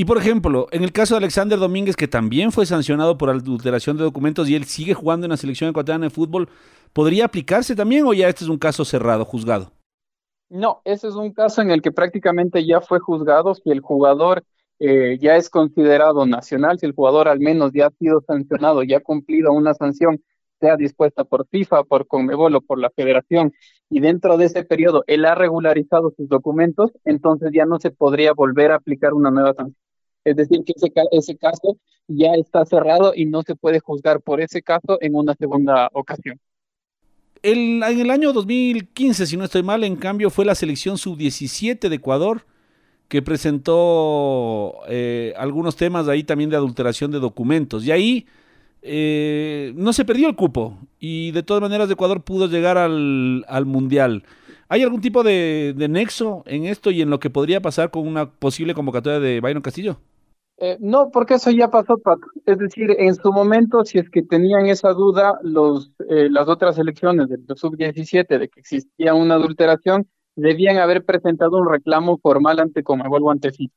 Y 0.00 0.06
por 0.06 0.16
ejemplo, 0.16 0.66
en 0.70 0.82
el 0.82 0.92
caso 0.92 1.12
de 1.12 1.18
Alexander 1.18 1.58
Domínguez, 1.58 1.94
que 1.94 2.08
también 2.08 2.52
fue 2.52 2.64
sancionado 2.64 3.18
por 3.18 3.28
adulteración 3.28 3.98
de 3.98 4.02
documentos 4.02 4.48
y 4.48 4.54
él 4.54 4.64
sigue 4.64 4.94
jugando 4.94 5.26
en 5.26 5.30
la 5.30 5.36
selección 5.36 5.68
ecuatoriana 5.68 6.06
de 6.06 6.10
fútbol, 6.10 6.48
¿podría 6.94 7.26
aplicarse 7.26 7.76
también 7.76 8.06
o 8.06 8.14
ya 8.14 8.26
este 8.26 8.44
es 8.44 8.48
un 8.48 8.56
caso 8.56 8.86
cerrado, 8.86 9.26
juzgado? 9.26 9.72
No, 10.48 10.80
ese 10.86 11.08
es 11.08 11.16
un 11.16 11.34
caso 11.34 11.60
en 11.60 11.70
el 11.70 11.82
que 11.82 11.92
prácticamente 11.92 12.64
ya 12.64 12.80
fue 12.80 12.98
juzgado 12.98 13.54
si 13.54 13.70
el 13.70 13.80
jugador 13.80 14.42
eh, 14.78 15.18
ya 15.20 15.36
es 15.36 15.50
considerado 15.50 16.24
nacional, 16.24 16.78
si 16.78 16.86
el 16.86 16.94
jugador 16.94 17.28
al 17.28 17.40
menos 17.40 17.72
ya 17.74 17.88
ha 17.88 17.90
sido 17.90 18.22
sancionado, 18.26 18.82
ya 18.82 18.96
ha 18.96 19.00
cumplido 19.00 19.52
una 19.52 19.74
sanción, 19.74 20.24
sea 20.60 20.78
dispuesta 20.78 21.24
por 21.24 21.46
FIFA, 21.48 21.84
por 21.84 22.06
Conmebol 22.06 22.56
o 22.56 22.62
por 22.62 22.78
la 22.78 22.88
federación, 22.88 23.52
y 23.90 24.00
dentro 24.00 24.38
de 24.38 24.46
ese 24.46 24.64
periodo 24.64 25.04
él 25.06 25.26
ha 25.26 25.34
regularizado 25.34 26.14
sus 26.16 26.26
documentos, 26.26 26.90
entonces 27.04 27.50
ya 27.52 27.66
no 27.66 27.78
se 27.78 27.90
podría 27.90 28.32
volver 28.32 28.72
a 28.72 28.76
aplicar 28.76 29.12
una 29.12 29.30
nueva 29.30 29.52
sanción. 29.52 29.89
Es 30.24 30.36
decir, 30.36 30.62
que 30.64 30.74
ese, 31.12 31.36
caso 31.36 31.78
ya 32.08 32.34
está 32.34 32.64
cerrado 32.66 33.12
y 33.14 33.26
no 33.26 33.42
se 33.42 33.54
puede 33.56 33.80
juzgar 33.80 34.20
por 34.20 34.40
ese 34.40 34.62
caso 34.62 34.98
en 35.00 35.14
una 35.14 35.34
segunda 35.34 35.88
ocasión. 35.92 36.38
El, 37.42 37.82
en 37.82 38.00
el 38.00 38.10
año 38.10 38.32
2015, 38.32 39.26
si 39.26 39.36
no 39.36 39.44
estoy 39.44 39.62
mal, 39.62 39.82
en 39.84 39.96
cambio 39.96 40.28
fue 40.28 40.44
la 40.44 40.54
selección 40.54 40.98
sub-17 40.98 41.88
de 41.88 41.96
Ecuador 41.96 42.42
que 43.10 43.22
presentó 43.22 44.76
eh, 44.88 45.34
algunos 45.36 45.74
temas 45.74 46.06
ahí 46.06 46.22
también 46.22 46.48
de 46.48 46.54
adulteración 46.54 47.10
de 47.10 47.18
documentos. 47.18 47.84
Y 47.84 47.90
ahí 47.90 48.26
eh, 48.82 49.72
no 49.74 49.92
se 49.92 50.04
perdió 50.04 50.28
el 50.28 50.36
cupo 50.36 50.78
y 51.00 51.32
de 51.32 51.42
todas 51.42 51.60
maneras 51.60 51.90
Ecuador 51.90 52.22
pudo 52.22 52.46
llegar 52.46 52.78
al, 52.78 53.66
Mundial. 53.66 54.22
¿Hay 54.68 54.82
algún 54.82 55.00
tipo 55.00 55.24
de, 55.24 55.74
nexo 55.90 56.44
en 56.46 56.66
esto 56.66 56.92
y 56.92 57.02
en 57.02 57.10
lo 57.10 57.18
que 57.18 57.30
podría 57.30 57.60
pasar 57.60 57.90
con 57.90 58.06
una 58.06 58.30
posible 58.30 58.74
convocatoria 58.74 59.18
de 59.18 59.40
Byron 59.40 59.62
Castillo? 59.62 59.98
Eh, 60.62 60.76
no, 60.78 61.10
porque 61.10 61.34
eso 61.34 61.50
ya 61.50 61.68
pasó, 61.68 61.98
Paco. 61.98 62.28
Es 62.44 62.58
decir, 62.58 62.94
en 62.98 63.14
su 63.14 63.32
momento, 63.32 63.84
si 63.84 63.98
es 63.98 64.10
que 64.10 64.22
tenían 64.22 64.66
esa 64.66 64.92
duda 64.92 65.38
los, 65.42 65.90
las 65.98 66.48
otras 66.48 66.78
elecciones 66.78 67.28
del 67.28 67.44
sub-17 67.56 68.38
de 68.38 68.48
que 68.48 68.60
existía 68.60 69.14
una 69.14 69.36
adulteración, 69.36 70.06
debían 70.36 70.78
haber 70.78 71.04
presentado 71.04 71.58
un 71.58 71.68
reclamo 71.68 72.18
formal 72.18 72.60
ante 72.60 72.82
Comebol 72.82 73.22
o 73.22 73.30
ante 73.30 73.52
FIFA. 73.52 73.74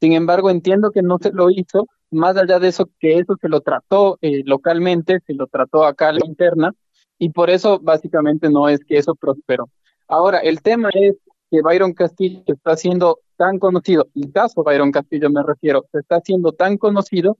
Sin 0.00 0.12
embargo, 0.12 0.50
entiendo 0.50 0.90
que 0.90 1.02
no 1.02 1.18
se 1.18 1.32
lo 1.32 1.50
hizo, 1.50 1.88
más 2.10 2.36
allá 2.36 2.58
de 2.58 2.68
eso, 2.68 2.88
que 2.98 3.18
eso 3.18 3.36
se 3.40 3.48
lo 3.48 3.60
trató 3.60 4.18
eh, 4.20 4.42
localmente, 4.44 5.20
se 5.26 5.34
lo 5.34 5.46
trató 5.46 5.84
acá 5.84 6.10
a 6.10 6.12
la 6.12 6.24
interna, 6.24 6.72
y 7.18 7.30
por 7.30 7.48
eso 7.50 7.78
básicamente 7.80 8.50
no 8.50 8.68
es 8.68 8.84
que 8.84 8.98
eso 8.98 9.14
prosperó. 9.14 9.70
Ahora, 10.06 10.38
el 10.40 10.60
tema 10.60 10.90
es 10.92 11.16
que 11.50 11.62
Byron 11.62 11.92
Castillo 11.92 12.42
está 12.46 12.76
siendo 12.76 13.20
tan 13.36 13.58
conocido, 13.58 14.08
el 14.14 14.32
caso 14.32 14.62
Byron 14.62 14.92
Castillo 14.92 15.30
me 15.30 15.42
refiero, 15.42 15.84
se 15.92 16.00
está 16.00 16.16
haciendo 16.16 16.52
tan 16.52 16.76
conocido 16.78 17.38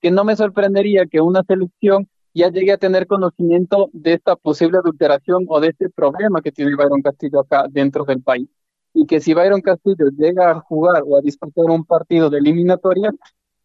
que 0.00 0.10
no 0.10 0.24
me 0.24 0.36
sorprendería 0.36 1.06
que 1.06 1.20
una 1.20 1.42
selección 1.42 2.08
ya 2.34 2.50
llegué 2.50 2.72
a 2.72 2.78
tener 2.78 3.06
conocimiento 3.06 3.90
de 3.92 4.14
esta 4.14 4.36
posible 4.36 4.78
adulteración 4.78 5.46
o 5.48 5.60
de 5.60 5.68
este 5.68 5.90
problema 5.90 6.40
que 6.40 6.52
tiene 6.52 6.76
Byron 6.76 7.02
Castillo 7.02 7.40
acá 7.40 7.66
dentro 7.68 8.04
del 8.04 8.22
país. 8.22 8.48
Y 8.94 9.06
que 9.06 9.20
si 9.20 9.34
Byron 9.34 9.60
Castillo 9.60 10.08
llega 10.16 10.50
a 10.50 10.60
jugar 10.60 11.02
o 11.06 11.18
a 11.18 11.20
disputar 11.20 11.64
un 11.66 11.84
partido 11.84 12.30
de 12.30 12.38
eliminatoria, 12.38 13.10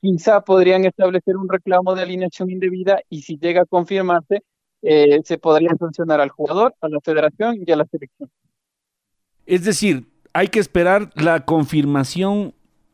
quizá 0.01 0.41
podrían 0.41 0.85
establecer 0.85 1.37
un 1.37 1.47
reclamo 1.47 1.93
de 1.95 2.01
alineación 2.01 2.49
indebida 2.49 2.99
y 3.09 3.21
si 3.21 3.37
llega 3.37 3.61
a 3.61 3.65
confirmarse, 3.65 4.43
eh, 4.81 5.21
se 5.23 5.37
podría 5.37 5.69
sancionar 5.79 6.19
al 6.19 6.29
jugador, 6.29 6.73
a 6.81 6.89
la 6.89 6.99
federación 6.99 7.57
y 7.65 7.71
a 7.71 7.77
la 7.77 7.85
selección. 7.85 8.29
Es 9.45 9.63
decir, 9.63 10.07
hay 10.33 10.47
que 10.47 10.59
esperar 10.59 11.11
la 11.15 11.45
confirmación 11.45 12.53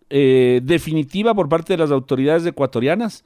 eh, 0.09 0.61
definitiva 0.63 1.33
por 1.33 1.49
parte 1.49 1.73
de 1.73 1.77
las 1.77 1.91
autoridades 1.91 2.45
ecuatorianas 2.45 3.23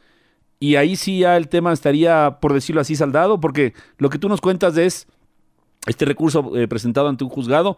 y 0.60 0.76
ahí 0.76 0.96
sí 0.96 1.20
ya 1.20 1.36
el 1.36 1.50
tema 1.50 1.74
estaría, 1.74 2.38
por 2.40 2.54
decirlo 2.54 2.82
así, 2.82 2.96
saldado, 2.96 3.40
porque 3.40 3.74
lo 3.98 4.10
que 4.10 4.18
tú 4.18 4.30
nos 4.30 4.40
cuentas 4.40 4.78
es 4.78 5.08
este 5.88 6.06
recurso 6.06 6.56
eh, 6.56 6.68
presentado 6.68 7.10
ante 7.10 7.24
un 7.24 7.30
juzgado, 7.30 7.78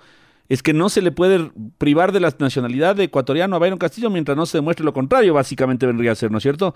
es 0.50 0.62
que 0.62 0.74
no 0.74 0.90
se 0.90 1.02
le 1.02 1.12
puede 1.12 1.52
privar 1.80 2.12
de 2.12 2.20
la 2.20 2.32
nacionalidad 2.38 2.96
de 2.96 3.06
ecuatoriano 3.06 3.56
a 3.56 3.60
Byron 3.60 3.80
Castillo 3.80 4.12
mientras 4.12 4.38
no 4.38 4.46
se 4.46 4.60
demuestre 4.60 4.86
lo 4.86 4.94
contrario, 4.94 5.34
básicamente 5.34 5.88
vendría 5.88 6.12
a 6.12 6.16
ser, 6.16 6.30
¿no 6.30 6.38
es 6.38 6.44
cierto? 6.44 6.76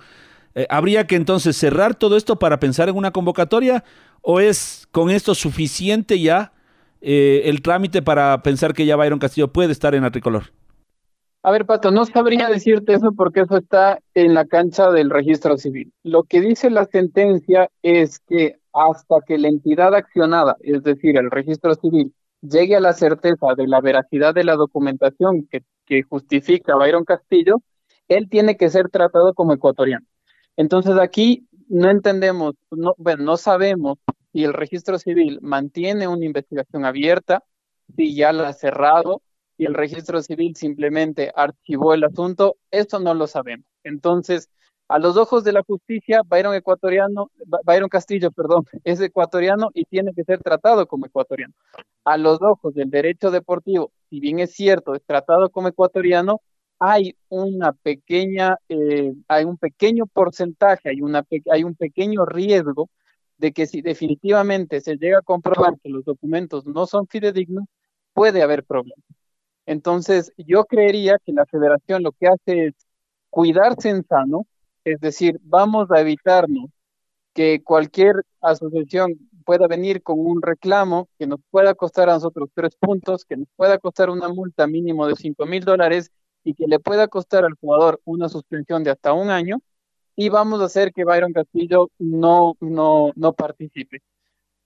Eh, 0.55 0.65
¿Habría 0.71 1.05
que 1.05 1.15
entonces 1.15 1.55
cerrar 1.55 1.93
todo 1.93 2.17
esto 2.17 2.39
para 2.39 2.59
pensar 2.59 2.89
en 2.89 2.95
una 2.95 3.11
convocatoria 3.11 3.83
o 4.21 4.39
es 4.39 4.87
con 4.91 5.11
esto 5.11 5.35
suficiente 5.35 6.19
ya 6.19 6.53
eh, 7.01 7.43
el 7.45 7.61
trámite 7.61 8.01
para 8.01 8.41
pensar 8.43 8.73
que 8.73 8.85
ya 8.85 8.95
Byron 8.95 9.19
Castillo 9.19 9.47
puede 9.47 9.71
estar 9.71 9.95
en 9.95 10.03
la 10.03 10.11
tricolor? 10.11 10.45
A 11.41 11.51
ver, 11.51 11.65
Pato, 11.65 11.89
no 11.91 12.05
sabría 12.05 12.49
decirte 12.49 12.93
eso 12.93 13.13
porque 13.13 13.41
eso 13.41 13.57
está 13.57 13.99
en 14.13 14.33
la 14.33 14.45
cancha 14.45 14.91
del 14.91 15.09
registro 15.09 15.57
civil. 15.57 15.93
Lo 16.03 16.23
que 16.23 16.41
dice 16.41 16.69
la 16.69 16.85
sentencia 16.85 17.69
es 17.81 18.19
que 18.19 18.57
hasta 18.73 19.15
que 19.25 19.37
la 19.37 19.47
entidad 19.47 19.95
accionada, 19.95 20.57
es 20.61 20.83
decir, 20.83 21.17
el 21.17 21.31
registro 21.31 21.75
civil, 21.75 22.13
llegue 22.41 22.75
a 22.75 22.81
la 22.81 22.93
certeza 22.93 23.55
de 23.55 23.67
la 23.67 23.79
veracidad 23.79 24.33
de 24.33 24.43
la 24.43 24.55
documentación 24.55 25.47
que, 25.49 25.63
justifica 26.07 26.73
a 26.73 26.75
Byron 26.75 27.03
Castillo, 27.03 27.63
él 28.09 28.29
tiene 28.29 28.57
que 28.57 28.69
ser 28.69 28.89
tratado 28.89 29.33
como 29.33 29.53
ecuatoriano. 29.53 30.05
Entonces 30.55 30.99
aquí 30.99 31.47
no 31.67 31.89
entendemos, 31.89 32.53
no, 32.69 32.93
bueno, 32.99 33.23
no 33.23 33.37
sabemos 33.37 33.97
si 34.31 34.43
el 34.43 34.53
registro 34.53 34.99
civil 34.99 35.39
mantiene 35.41 36.07
una 36.07 36.25
investigación 36.25 36.85
abierta, 36.85 37.43
si 37.95 38.15
ya 38.15 38.31
la 38.31 38.49
ha 38.49 38.53
cerrado, 38.53 39.21
y 39.57 39.65
el 39.65 39.73
registro 39.73 40.21
civil 40.21 40.55
simplemente 40.55 41.31
archivó 41.35 41.93
el 41.93 42.05
asunto, 42.05 42.57
esto 42.71 42.99
no 42.99 43.13
lo 43.13 43.27
sabemos. 43.27 43.65
Entonces, 43.83 44.49
a 44.87 44.97
los 44.97 45.17
ojos 45.17 45.43
de 45.43 45.51
la 45.51 45.63
justicia, 45.63 46.21
Byron 46.25 46.55
ecuatoriano, 46.55 47.29
Byron 47.65 47.89
Castillo, 47.89 48.31
perdón, 48.31 48.65
es 48.83 48.99
ecuatoriano 49.01 49.69
y 49.73 49.85
tiene 49.85 50.13
que 50.13 50.23
ser 50.23 50.41
tratado 50.41 50.87
como 50.87 51.05
ecuatoriano. 51.05 51.53
A 52.05 52.17
los 52.17 52.41
ojos 52.41 52.73
del 52.73 52.89
derecho 52.89 53.31
deportivo, 53.31 53.91
si 54.09 54.19
bien 54.19 54.39
es 54.39 54.53
cierto, 54.53 54.95
es 54.95 55.03
tratado 55.03 55.49
como 55.49 55.67
ecuatoriano, 55.67 56.41
hay 56.79 57.17
una 57.27 57.73
pequeña, 57.73 58.57
eh, 58.69 59.13
hay 59.27 59.43
un 59.43 59.57
pequeño 59.57 60.05
porcentaje, 60.07 60.89
hay, 60.89 61.01
una, 61.01 61.25
hay 61.51 61.63
un 61.63 61.75
pequeño 61.75 62.25
riesgo 62.25 62.89
de 63.39 63.53
que 63.53 63.65
si 63.67 63.81
definitivamente 63.81 64.81
se 64.81 64.97
llega 64.97 65.19
a 65.19 65.23
comprobar 65.23 65.79
que 65.81 65.89
los 65.89 66.05
documentos 66.05 66.65
no 66.65 66.85
son 66.85 67.07
fidedignos, 67.07 67.65
puede 68.13 68.43
haber 68.43 68.63
problemas. 68.65 69.05
Entonces, 69.65 70.33
yo 70.37 70.65
creería 70.65 71.17
que 71.25 71.31
la 71.33 71.45
federación 71.45 72.03
lo 72.03 72.11
que 72.11 72.27
hace 72.27 72.67
es 72.67 72.73
cuidarse 73.29 73.89
en 73.89 74.05
sano, 74.05 74.45
es 74.83 74.99
decir, 74.99 75.39
vamos 75.43 75.89
a 75.91 76.01
evitarnos 76.01 76.69
que 77.33 77.63
cualquier 77.63 78.23
asociación 78.41 79.17
pueda 79.45 79.67
venir 79.67 80.03
con 80.03 80.19
un 80.19 80.41
reclamo 80.41 81.07
que 81.17 81.27
nos 81.27 81.39
pueda 81.49 81.73
costar 81.75 82.09
a 82.09 82.13
nosotros 82.15 82.49
tres 82.53 82.75
puntos, 82.75 83.25
que 83.25 83.37
nos 83.37 83.47
pueda 83.55 83.77
costar 83.77 84.09
una 84.09 84.27
multa 84.27 84.67
mínimo 84.67 85.07
de 85.07 85.15
cinco 85.15 85.45
mil 85.45 85.63
dólares 85.63 86.11
y 86.43 86.55
que 86.55 86.67
le 86.67 86.79
pueda 86.79 87.07
costar 87.07 87.45
al 87.45 87.53
jugador 87.53 88.01
una 88.05 88.27
suspensión 88.27 88.83
de 88.83 88.91
hasta 88.91 89.13
un 89.13 89.29
año 89.29 89.61
y 90.19 90.29
vamos 90.29 90.61
a 90.61 90.65
hacer 90.65 90.91
que 90.91 91.05
Byron 91.05 91.33
Castillo 91.33 91.89
no, 91.97 92.55
no, 92.59 93.11
no 93.15 93.33
participe 93.33 94.01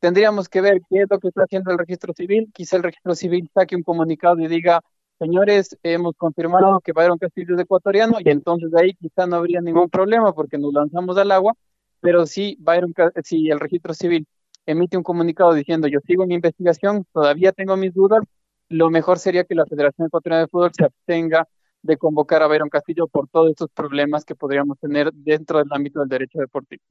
tendríamos 0.04 0.50
que 0.50 0.60
ver 0.60 0.82
qué 0.90 1.04
es 1.04 1.08
lo 1.10 1.18
que 1.18 1.30
está 1.30 1.44
haciendo 1.44 1.72
el 1.72 1.78
registro 1.78 2.14
civil. 2.14 2.52
Quizá 2.54 2.76
el 2.76 2.84
registro 2.84 3.16
civil 3.16 3.50
saque 3.54 3.78
un 3.78 3.84
comunicado 3.84 4.38
y 4.38 4.50
diga, 4.50 4.82
señores, 5.18 5.78
hemos 5.82 6.14
confirmado 6.18 6.82
que 6.82 6.92
Byron 6.92 7.18
Castillo 7.18 7.56
es 7.56 7.62
ecuatoriano 7.62 8.18
y 8.20 8.30
entonces 8.30 8.70
ahí 8.76 8.96
quizá 8.96 9.26
no 9.28 9.38
habría 9.38 9.62
ningún 9.62 9.90
problema 9.90 10.34
porque 10.34 10.58
nos 10.58 10.74
lanzamos 10.74 11.18
al 11.18 11.32
agua, 11.32 11.54
pero 12.02 12.26
si, 12.26 12.58
Byron, 12.60 12.94
si 13.24 13.50
el 13.50 13.62
registro 13.62 13.94
civil 13.94 14.28
emite 14.66 14.98
un 14.98 15.04
comunicado 15.04 15.54
diciendo 15.54 15.88
yo 15.88 16.00
sigo 16.06 16.28
mi 16.28 16.36
investigación, 16.36 17.06
todavía 17.14 17.54
tengo 17.54 17.78
mis 17.78 17.94
dudas, 17.94 18.24
lo 18.68 18.90
mejor 18.90 19.20
sería 19.20 19.46
que 19.46 19.56
la 19.56 19.66
Federación 19.66 20.08
Ecuatoriana 20.08 20.42
de 20.42 20.50
Fútbol 20.50 20.72
se 20.76 20.84
abstenga 20.84 21.48
de 21.84 21.98
convocar 21.98 22.42
a 22.42 22.48
Byron 22.48 22.70
Castillo 22.70 23.08
por 23.08 23.28
todos 23.28 23.52
estos 23.52 23.70
problemas 23.70 24.26
que 24.26 24.36
podríamos 24.36 24.80
tener 24.80 25.14
dentro 25.14 25.60
del 25.60 25.68
ámbito 25.72 26.00
del 26.00 26.10
derecho 26.10 26.40
deportivo. 26.40 26.82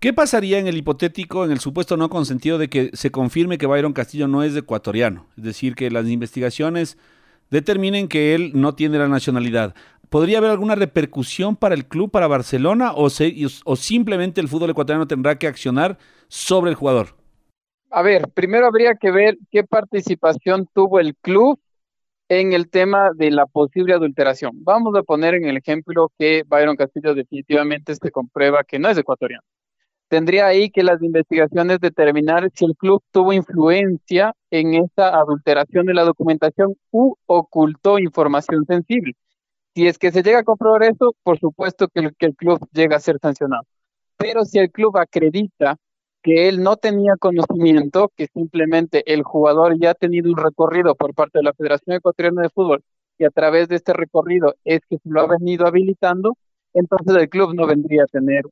¿Qué 0.00 0.12
pasaría 0.12 0.58
en 0.58 0.66
el 0.66 0.76
hipotético, 0.76 1.44
en 1.44 1.52
el 1.52 1.60
supuesto 1.60 1.96
no 1.96 2.10
consentido 2.10 2.58
de 2.58 2.68
que 2.68 2.90
se 2.94 3.12
confirme 3.12 3.56
que 3.56 3.66
Byron 3.66 3.92
Castillo 3.92 4.26
no 4.26 4.42
es 4.42 4.56
ecuatoriano? 4.56 5.26
Es 5.36 5.44
decir, 5.44 5.76
que 5.76 5.92
las 5.92 6.08
investigaciones 6.08 6.98
determinen 7.50 8.08
que 8.08 8.34
él 8.34 8.50
no 8.54 8.74
tiene 8.74 8.98
la 8.98 9.06
nacionalidad. 9.06 9.76
¿Podría 10.08 10.38
haber 10.38 10.50
alguna 10.50 10.74
repercusión 10.74 11.54
para 11.54 11.76
el 11.76 11.86
club, 11.86 12.10
para 12.10 12.26
Barcelona, 12.26 12.92
o, 12.94 13.06
o 13.64 13.76
simplemente 13.76 14.40
el 14.40 14.48
fútbol 14.48 14.70
ecuatoriano 14.70 15.06
tendrá 15.06 15.38
que 15.38 15.46
accionar 15.46 15.98
sobre 16.26 16.70
el 16.70 16.76
jugador? 16.76 17.14
A 17.90 18.02
ver, 18.02 18.28
primero 18.30 18.66
habría 18.66 18.94
que 18.94 19.10
ver 19.10 19.38
qué 19.50 19.64
participación 19.64 20.68
tuvo 20.74 20.98
el 20.98 21.14
club 21.14 21.60
en 22.40 22.54
el 22.54 22.70
tema 22.70 23.10
de 23.14 23.30
la 23.30 23.44
posible 23.44 23.92
adulteración. 23.92 24.52
Vamos 24.64 24.96
a 24.96 25.02
poner 25.02 25.34
en 25.34 25.44
el 25.44 25.58
ejemplo 25.58 26.10
que 26.18 26.44
Byron 26.46 26.76
Castillo 26.76 27.14
definitivamente 27.14 27.94
se 27.94 28.10
comprueba 28.10 28.64
que 28.64 28.78
no 28.78 28.88
es 28.88 28.96
ecuatoriano. 28.96 29.42
Tendría 30.08 30.46
ahí 30.46 30.70
que 30.70 30.82
las 30.82 31.02
investigaciones 31.02 31.78
determinar 31.78 32.48
si 32.54 32.64
el 32.64 32.74
club 32.74 33.02
tuvo 33.10 33.34
influencia 33.34 34.32
en 34.50 34.74
esa 34.74 35.08
adulteración 35.08 35.84
de 35.84 35.92
la 35.92 36.04
documentación 36.04 36.74
u 36.90 37.14
ocultó 37.26 37.98
información 37.98 38.64
sensible. 38.66 39.12
Si 39.74 39.86
es 39.86 39.98
que 39.98 40.10
se 40.10 40.22
llega 40.22 40.38
a 40.38 40.44
comprobar 40.44 40.84
eso, 40.84 41.14
por 41.22 41.38
supuesto 41.38 41.88
que 41.88 42.00
el, 42.00 42.16
que 42.16 42.26
el 42.26 42.34
club 42.34 42.66
llega 42.72 42.96
a 42.96 43.00
ser 43.00 43.18
sancionado. 43.20 43.64
Pero 44.16 44.44
si 44.46 44.58
el 44.58 44.70
club 44.70 44.96
acredita 44.96 45.76
que 46.22 46.48
él 46.48 46.62
no 46.62 46.76
tenía 46.76 47.16
conocimiento, 47.18 48.12
que 48.16 48.28
simplemente 48.32 49.12
el 49.12 49.22
jugador 49.22 49.78
ya 49.78 49.90
ha 49.90 49.94
tenido 49.94 50.30
un 50.30 50.36
recorrido 50.36 50.94
por 50.94 51.14
parte 51.14 51.38
de 51.38 51.44
la 51.44 51.52
Federación 51.52 51.96
Ecuatoriana 51.96 52.42
de 52.42 52.50
Fútbol 52.50 52.82
y 53.18 53.24
a 53.24 53.30
través 53.30 53.68
de 53.68 53.76
este 53.76 53.92
recorrido 53.92 54.54
es 54.64 54.80
que 54.88 54.98
se 54.98 55.08
lo 55.08 55.20
ha 55.20 55.26
venido 55.26 55.66
habilitando, 55.66 56.36
entonces 56.74 57.16
el 57.16 57.28
club 57.28 57.54
no 57.54 57.66
vendría 57.66 58.04
a 58.04 58.06
tener, 58.06 58.42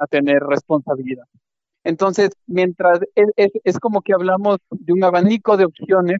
a 0.00 0.06
tener 0.06 0.42
responsabilidad. 0.42 1.24
Entonces, 1.84 2.30
mientras 2.46 3.00
es, 3.14 3.50
es, 3.64 3.78
como 3.78 4.02
que 4.02 4.12
hablamos 4.12 4.58
de 4.70 4.92
un 4.92 5.04
abanico 5.04 5.56
de 5.56 5.64
opciones 5.64 6.18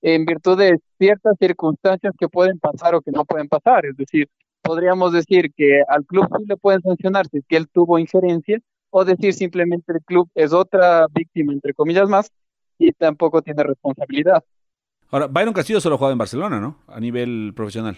en 0.00 0.24
virtud 0.24 0.58
de 0.58 0.78
ciertas 0.98 1.36
circunstancias 1.38 2.14
que 2.18 2.28
pueden 2.28 2.58
pasar 2.58 2.94
o 2.94 3.02
que 3.02 3.10
no 3.10 3.24
pueden 3.24 3.48
pasar. 3.48 3.86
Es 3.86 3.96
decir, 3.96 4.28
podríamos 4.62 5.12
decir 5.12 5.52
que 5.54 5.82
al 5.88 6.04
club 6.06 6.26
sí 6.38 6.44
le 6.46 6.56
pueden 6.56 6.80
sancionar 6.82 7.26
si 7.28 7.38
es 7.38 7.44
que 7.46 7.56
él 7.56 7.68
tuvo 7.68 7.98
injerencia, 7.98 8.58
o 8.94 9.04
decir 9.04 9.32
simplemente 9.32 9.90
el 9.90 10.02
club 10.02 10.28
es 10.34 10.52
otra 10.52 11.06
víctima, 11.12 11.52
entre 11.52 11.72
comillas 11.72 12.08
más, 12.08 12.30
y 12.78 12.92
tampoco 12.92 13.40
tiene 13.40 13.62
responsabilidad. 13.62 14.44
Ahora, 15.10 15.26
Byron 15.28 15.54
Castillo 15.54 15.80
solo 15.80 15.96
juega 15.96 16.12
en 16.12 16.18
Barcelona, 16.18 16.60
¿no? 16.60 16.76
A 16.86 17.00
nivel 17.00 17.52
profesional. 17.56 17.96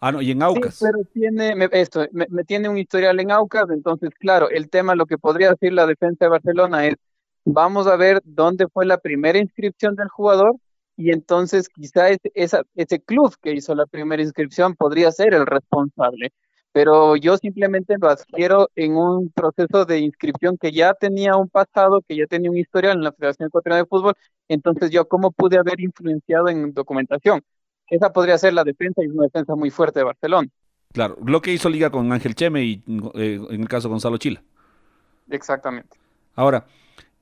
Ah, 0.00 0.12
no, 0.12 0.22
y 0.22 0.30
en 0.30 0.42
Aucas. 0.42 0.76
Sí, 0.76 0.84
pero 0.84 1.04
tiene, 1.12 1.68
esto, 1.72 2.06
me, 2.12 2.44
tiene 2.44 2.68
un 2.68 2.78
historial 2.78 3.18
en 3.18 3.32
Aucas, 3.32 3.70
entonces, 3.70 4.10
claro, 4.18 4.50
el 4.50 4.70
tema, 4.70 4.94
lo 4.94 5.06
que 5.06 5.18
podría 5.18 5.50
decir 5.50 5.72
la 5.72 5.86
defensa 5.86 6.26
de 6.26 6.30
Barcelona 6.30 6.86
es, 6.86 6.94
vamos 7.44 7.88
a 7.88 7.96
ver 7.96 8.20
dónde 8.24 8.68
fue 8.68 8.86
la 8.86 8.98
primera 8.98 9.38
inscripción 9.38 9.96
del 9.96 10.08
jugador, 10.08 10.54
y 10.96 11.10
entonces 11.10 11.68
quizá 11.68 12.08
ese, 12.08 12.30
esa, 12.34 12.62
ese 12.76 13.00
club 13.00 13.34
que 13.42 13.52
hizo 13.52 13.74
la 13.74 13.86
primera 13.86 14.22
inscripción 14.22 14.76
podría 14.76 15.10
ser 15.10 15.34
el 15.34 15.46
responsable 15.46 16.32
pero 16.72 17.16
yo 17.16 17.36
simplemente 17.36 17.96
lo 18.00 18.08
adquiero 18.08 18.70
en 18.74 18.96
un 18.96 19.30
proceso 19.30 19.84
de 19.84 19.98
inscripción 20.00 20.56
que 20.56 20.72
ya 20.72 20.94
tenía 20.94 21.36
un 21.36 21.48
pasado, 21.48 22.02
que 22.06 22.16
ya 22.16 22.26
tenía 22.26 22.50
un 22.50 22.56
historial 22.56 22.96
en 22.96 23.04
la 23.04 23.12
Federación 23.12 23.48
Ecuatoriana 23.48 23.82
de 23.82 23.88
Fútbol, 23.88 24.14
entonces 24.48 24.90
yo 24.90 25.06
cómo 25.06 25.30
pude 25.30 25.58
haber 25.58 25.80
influenciado 25.80 26.48
en 26.48 26.72
documentación. 26.72 27.42
Esa 27.88 28.12
podría 28.12 28.38
ser 28.38 28.54
la 28.54 28.64
defensa 28.64 29.02
y 29.04 29.08
una 29.08 29.24
defensa 29.24 29.54
muy 29.54 29.70
fuerte 29.70 30.00
de 30.00 30.04
Barcelona. 30.04 30.48
Claro, 30.92 31.16
lo 31.24 31.42
que 31.42 31.52
hizo 31.52 31.68
Liga 31.68 31.90
con 31.90 32.10
Ángel 32.10 32.34
Cheme 32.34 32.62
y 32.64 32.82
eh, 33.14 33.40
en 33.50 33.60
el 33.60 33.68
caso 33.68 33.88
Gonzalo 33.88 34.16
Chila. 34.16 34.42
Exactamente. 35.28 35.98
Ahora, 36.34 36.66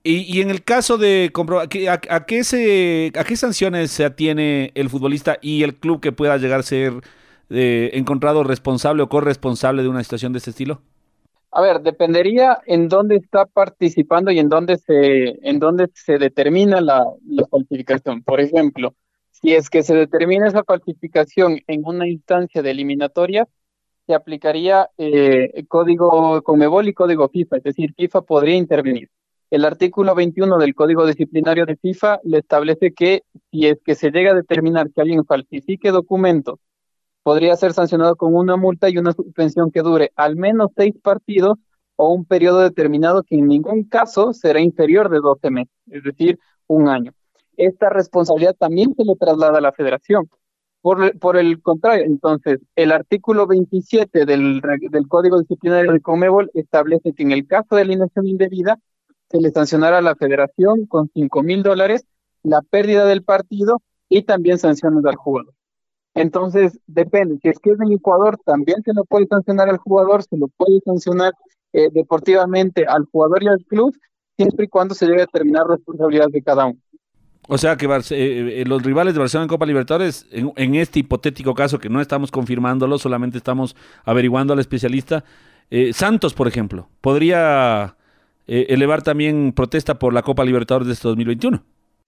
y, 0.03 0.41
en 0.41 0.49
el 0.49 0.65
caso 0.65 0.97
de 0.97 1.31
comprobar, 1.33 1.69
¿a, 1.89 2.01
a, 2.09 2.25
qué 2.25 2.43
se, 2.43 3.13
¿a 3.19 3.25
qué 3.25 3.37
sanciones 3.37 3.91
se 3.91 4.05
atiene 4.05 4.73
el 4.75 4.89
futbolista 4.89 5.39
y 5.43 5.63
el 5.63 5.75
club 5.75 6.01
que 6.01 6.11
pueda 6.11 6.39
llegar 6.39 6.61
a 6.61 6.63
ser 6.63 6.95
eh, 7.51 7.91
encontrado 7.95 8.45
responsable 8.45 9.03
o 9.03 9.09
corresponsable 9.09 9.83
de 9.83 9.89
una 9.89 10.03
situación 10.03 10.33
de 10.33 10.39
este 10.39 10.51
estilo? 10.51 10.81
A 11.53 11.61
ver, 11.61 11.81
dependería 11.81 12.59
en 12.67 12.89
dónde 12.89 13.17
está 13.17 13.45
participando 13.45 14.31
y 14.31 14.39
en 14.39 14.49
dónde 14.49 14.79
se, 14.79 15.39
en 15.49 15.59
dónde 15.59 15.89
se 15.95 16.19
determina 16.19 16.81
la, 16.81 17.05
la 17.27 17.47
falsificación. 17.51 18.23
Por 18.23 18.41
ejemplo, 18.41 18.95
si 19.33 19.55
es 19.55 19.69
que 19.69 19.83
se 19.83 19.95
determina 19.95 20.47
esa 20.47 20.63
falsificación 20.63 21.61
en 21.67 21.83
una 21.85 22.07
instancia 22.07 22.63
de 22.63 22.71
eliminatoria, 22.71 23.49
se 24.07 24.15
aplicaría 24.15 24.89
eh, 24.99 25.65
código 25.69 26.43
Conmebol 26.43 26.89
y 26.89 26.95
código 26.95 27.29
FIFA, 27.29 27.57
es 27.57 27.63
decir, 27.63 27.95
FIFA 27.97 28.23
podría 28.23 28.57
intervenir. 28.57 29.09
El 29.51 29.65
artículo 29.65 30.15
21 30.15 30.59
del 30.59 30.77
Código 30.77 31.05
Disciplinario 31.07 31.67
de 31.67 31.77
FIFA 31.77 32.21
le 32.23 32.39
establece 32.39 32.93
que 32.93 33.25
si 33.51 33.67
es 33.67 33.79
que 33.85 33.97
se 33.97 34.11
llega 34.11 34.31
a 34.31 34.35
determinar 34.35 34.91
que 34.95 35.01
alguien 35.01 35.25
falsifique 35.25 35.91
documentos 35.91 36.61
podría 37.23 37.57
ser 37.57 37.73
sancionado 37.73 38.17
con 38.17 38.35
una 38.35 38.57
multa 38.57 38.89
y 38.89 38.99
una 38.99 39.13
suspensión 39.13 39.71
que 39.71 39.83
dure 39.83 40.13
al 40.17 40.37
menos 40.37 40.71
seis 40.77 40.95
partidos 41.03 41.59
o 41.97 42.13
un 42.13 42.25
periodo 42.25 42.61
determinado 42.61 43.23
que 43.23 43.37
en 43.37 43.49
ningún 43.49 43.85
caso 43.85 44.33
será 44.33 44.61
inferior 44.61 45.11
de 45.11 45.19
12 45.21 45.51
meses, 45.51 45.75
es 45.91 46.03
decir, 46.03 46.39
un 46.67 46.89
año. 46.89 47.13
Esta 47.57 47.91
responsabilidad 47.91 48.57
también 48.59 48.95
se 48.97 49.05
le 49.05 49.17
traslada 49.17 49.59
a 49.59 49.61
la 49.61 49.73
federación. 49.73 50.31
Por, 50.83 51.37
el 51.37 51.61
contrario, 51.61 52.07
entonces, 52.07 52.59
el 52.75 52.91
artículo 52.91 53.47
27 53.47 54.25
del, 54.25 54.63
del 54.91 55.09
Código 55.09 55.39
Disciplinario 55.39 55.93
de 55.93 56.01
Comebol 56.01 56.51
establece 56.55 57.13
que 57.13 57.23
en 57.23 57.33
el 57.33 57.47
caso 57.47 57.77
de 57.77 57.83
alineación 57.83 58.27
indebida, 58.27 58.79
se 59.29 59.41
le 59.41 59.51
sancionará 59.51 59.99
a 59.99 60.03
la 60.03 60.17
federación 60.17 60.87
con 60.87 61.11
5 61.13 61.43
mil 61.43 61.63
dólares 61.63 62.07
la 62.43 62.63
pérdida 62.63 63.05
del 63.05 63.23
partido 63.23 63.83
y 64.09 64.23
también 64.23 64.59
sanciones 64.59 65.05
al 65.05 65.17
jugador. 65.17 65.55
Entonces, 66.15 66.79
depende. 66.87 67.39
Si 67.43 67.49
es 67.49 67.59
que 67.59 67.71
es 67.71 67.81
en 67.81 67.93
Ecuador, 67.93 68.39
también 68.45 68.83
se 68.83 68.93
lo 68.93 69.05
puede 69.05 69.27
sancionar 69.27 69.69
al 69.69 69.79
jugador, 69.79 70.23
se 70.23 70.37
lo 70.37 70.49
puede 70.49 70.81
sancionar 70.85 71.35
eh, 71.73 71.89
deportivamente 71.93 72.85
al 72.87 73.05
jugador 73.13 73.43
y 73.43 73.49
al 73.49 73.65
club, 73.67 73.97
siempre 74.37 74.65
y 74.65 74.69
cuando 74.69 74.95
se 74.95 75.07
llegue 75.07 75.23
a 75.23 75.27
determinar 75.27 75.67
responsabilidad 75.69 76.29
de 76.29 76.43
cada 76.43 76.67
uno. 76.67 76.79
O 77.49 77.59
sea 77.59 77.77
que 77.77 77.87
eh, 77.87 78.01
eh, 78.11 78.65
los 78.67 78.83
rivales 78.83 79.15
de 79.15 79.21
Barcelona 79.21 79.45
en 79.45 79.49
Copa 79.49 79.67
Libertadores, 79.67 80.27
en, 80.31 80.75
este 80.75 81.01
hipotético 81.01 81.55
caso 81.55 81.79
que 81.79 81.89
no 81.89 82.01
estamos 82.01 82.31
confirmándolo, 82.31 82.99
solamente 82.99 83.39
estamos 83.39 83.77
averiguando 84.05 84.53
al 84.53 84.59
especialista, 84.59 85.25
Santos, 85.93 86.35
por 86.35 86.49
ejemplo, 86.49 86.89
podría 87.01 87.97
elevar 88.49 89.03
también 89.03 89.53
protesta 89.53 90.01
por 90.01 90.13
la 90.13 90.23
Copa 90.23 90.45
Libertadores 90.45 90.89
de 90.89 90.95
este 90.95 91.07
2021. 91.07 91.63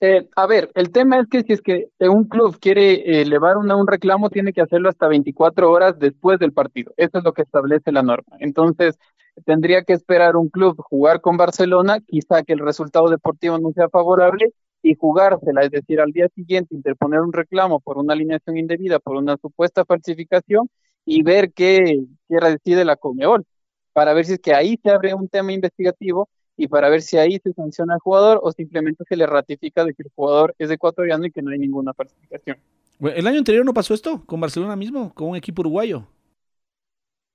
Eh, 0.05 0.29
a 0.35 0.47
ver, 0.49 0.69
el 0.75 0.91
tema 0.91 1.21
es 1.21 1.29
que 1.29 1.43
si 1.45 1.53
es 1.53 1.61
que 1.63 1.87
un 2.01 2.25
club 2.25 2.59
quiere 2.59 2.95
eh, 2.95 3.23
elevar 3.23 3.57
un 3.57 3.87
reclamo, 3.87 4.31
tiene 4.31 4.53
que 4.53 4.61
hacerlo 4.61 4.89
hasta 4.89 5.07
24 5.07 5.71
horas 5.71 5.97
después 5.97 6.41
del 6.41 6.53
partido. 6.53 6.93
Eso 6.97 7.19
es 7.19 7.25
lo 7.25 7.33
que 7.33 7.43
establece 7.43 7.93
la 7.93 8.03
norma. 8.03 8.37
Entonces, 8.41 8.99
tendría 9.45 9.85
que 9.85 9.93
esperar 9.93 10.35
un 10.35 10.49
club 10.49 10.77
jugar 10.91 11.21
con 11.21 11.37
Barcelona, 11.37 12.01
quizá 12.05 12.43
que 12.43 12.53
el 12.53 12.59
resultado 12.59 13.09
deportivo 13.11 13.59
no 13.61 13.71
sea 13.73 13.89
favorable 13.89 14.53
y 14.83 14.97
jugársela, 14.97 15.63
es 15.63 15.71
decir, 15.71 16.01
al 16.01 16.11
día 16.11 16.27
siguiente 16.35 16.75
interponer 16.75 17.21
un 17.21 17.33
reclamo 17.33 17.79
por 17.79 17.97
una 17.99 18.15
alineación 18.15 18.57
indebida, 18.57 18.99
por 18.99 19.15
una 19.17 19.37
supuesta 19.37 19.85
falsificación 19.85 20.69
y 21.05 21.23
ver 21.23 21.53
qué, 21.53 22.03
qué 22.29 22.37
decide 22.41 22.85
la 22.85 22.97
Comeol, 22.97 23.45
para 23.93 24.15
ver 24.15 24.25
si 24.25 24.33
es 24.33 24.41
que 24.41 24.53
ahí 24.53 24.81
se 24.83 24.91
abre 24.91 25.15
un 25.15 25.29
tema 25.29 25.53
investigativo 25.53 26.29
y 26.63 26.69
para 26.69 26.89
ver 26.89 27.03
si 27.03 27.17
ahí 27.19 27.41
se 27.43 27.53
sanciona 27.53 27.95
al 27.95 27.99
jugador 27.99 28.39
o 28.41 28.53
simplemente 28.53 29.03
se 29.09 29.17
le 29.17 29.27
ratifica 29.27 29.85
de 29.85 29.95
que 29.95 30.05
el 30.05 30.11
jugador 30.15 30.55
es 30.61 30.71
ecuatoriano 30.71 31.27
y 31.27 31.33
que 31.33 31.43
no 31.43 31.51
hay 31.51 31.59
ninguna 31.59 31.93
falsificación. 31.93 32.57
¿El 33.01 33.27
año 33.27 33.39
anterior 33.39 33.65
no 33.65 33.75
pasó 33.75 33.95
esto 33.95 34.25
con 34.27 34.41
Barcelona 34.41 34.77
mismo, 34.77 35.13
con 35.13 35.31
un 35.31 35.37
equipo 35.37 35.63
uruguayo? 35.63 36.07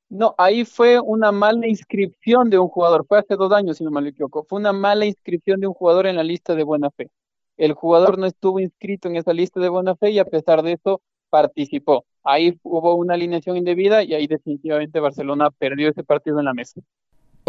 No, 0.07 0.33
ahí 0.37 0.63
fue 0.63 1.01
una 1.01 1.33
mala 1.33 1.67
inscripción 1.67 2.49
de 2.49 2.57
un 2.57 2.69
jugador, 2.69 3.05
fue 3.05 3.19
hace 3.19 3.35
dos 3.35 3.51
años 3.51 3.75
si 3.75 3.83
no 3.83 3.91
me 3.91 4.07
equivoco, 4.07 4.45
fue 4.47 4.61
una 4.61 4.71
mala 4.71 5.05
inscripción 5.05 5.59
de 5.59 5.67
un 5.67 5.73
jugador 5.73 6.07
en 6.07 6.15
la 6.15 6.23
lista 6.23 6.55
de 6.55 6.63
buena 6.63 6.89
fe. 6.89 7.09
El 7.57 7.73
jugador 7.73 8.17
no 8.17 8.27
estuvo 8.27 8.61
inscrito 8.61 9.09
en 9.09 9.17
esa 9.17 9.33
lista 9.33 9.59
de 9.59 9.67
buena 9.67 9.97
fe 9.97 10.11
y 10.11 10.19
a 10.19 10.25
pesar 10.25 10.63
de 10.63 10.71
eso 10.71 11.01
participó. 11.29 12.05
Ahí 12.23 12.57
hubo 12.63 12.95
una 12.95 13.15
alineación 13.15 13.57
indebida 13.57 14.03
y 14.03 14.13
ahí 14.13 14.25
definitivamente 14.25 15.01
Barcelona 15.01 15.51
perdió 15.51 15.89
ese 15.89 16.05
partido 16.05 16.39
en 16.39 16.45
la 16.45 16.53
mesa. 16.53 16.79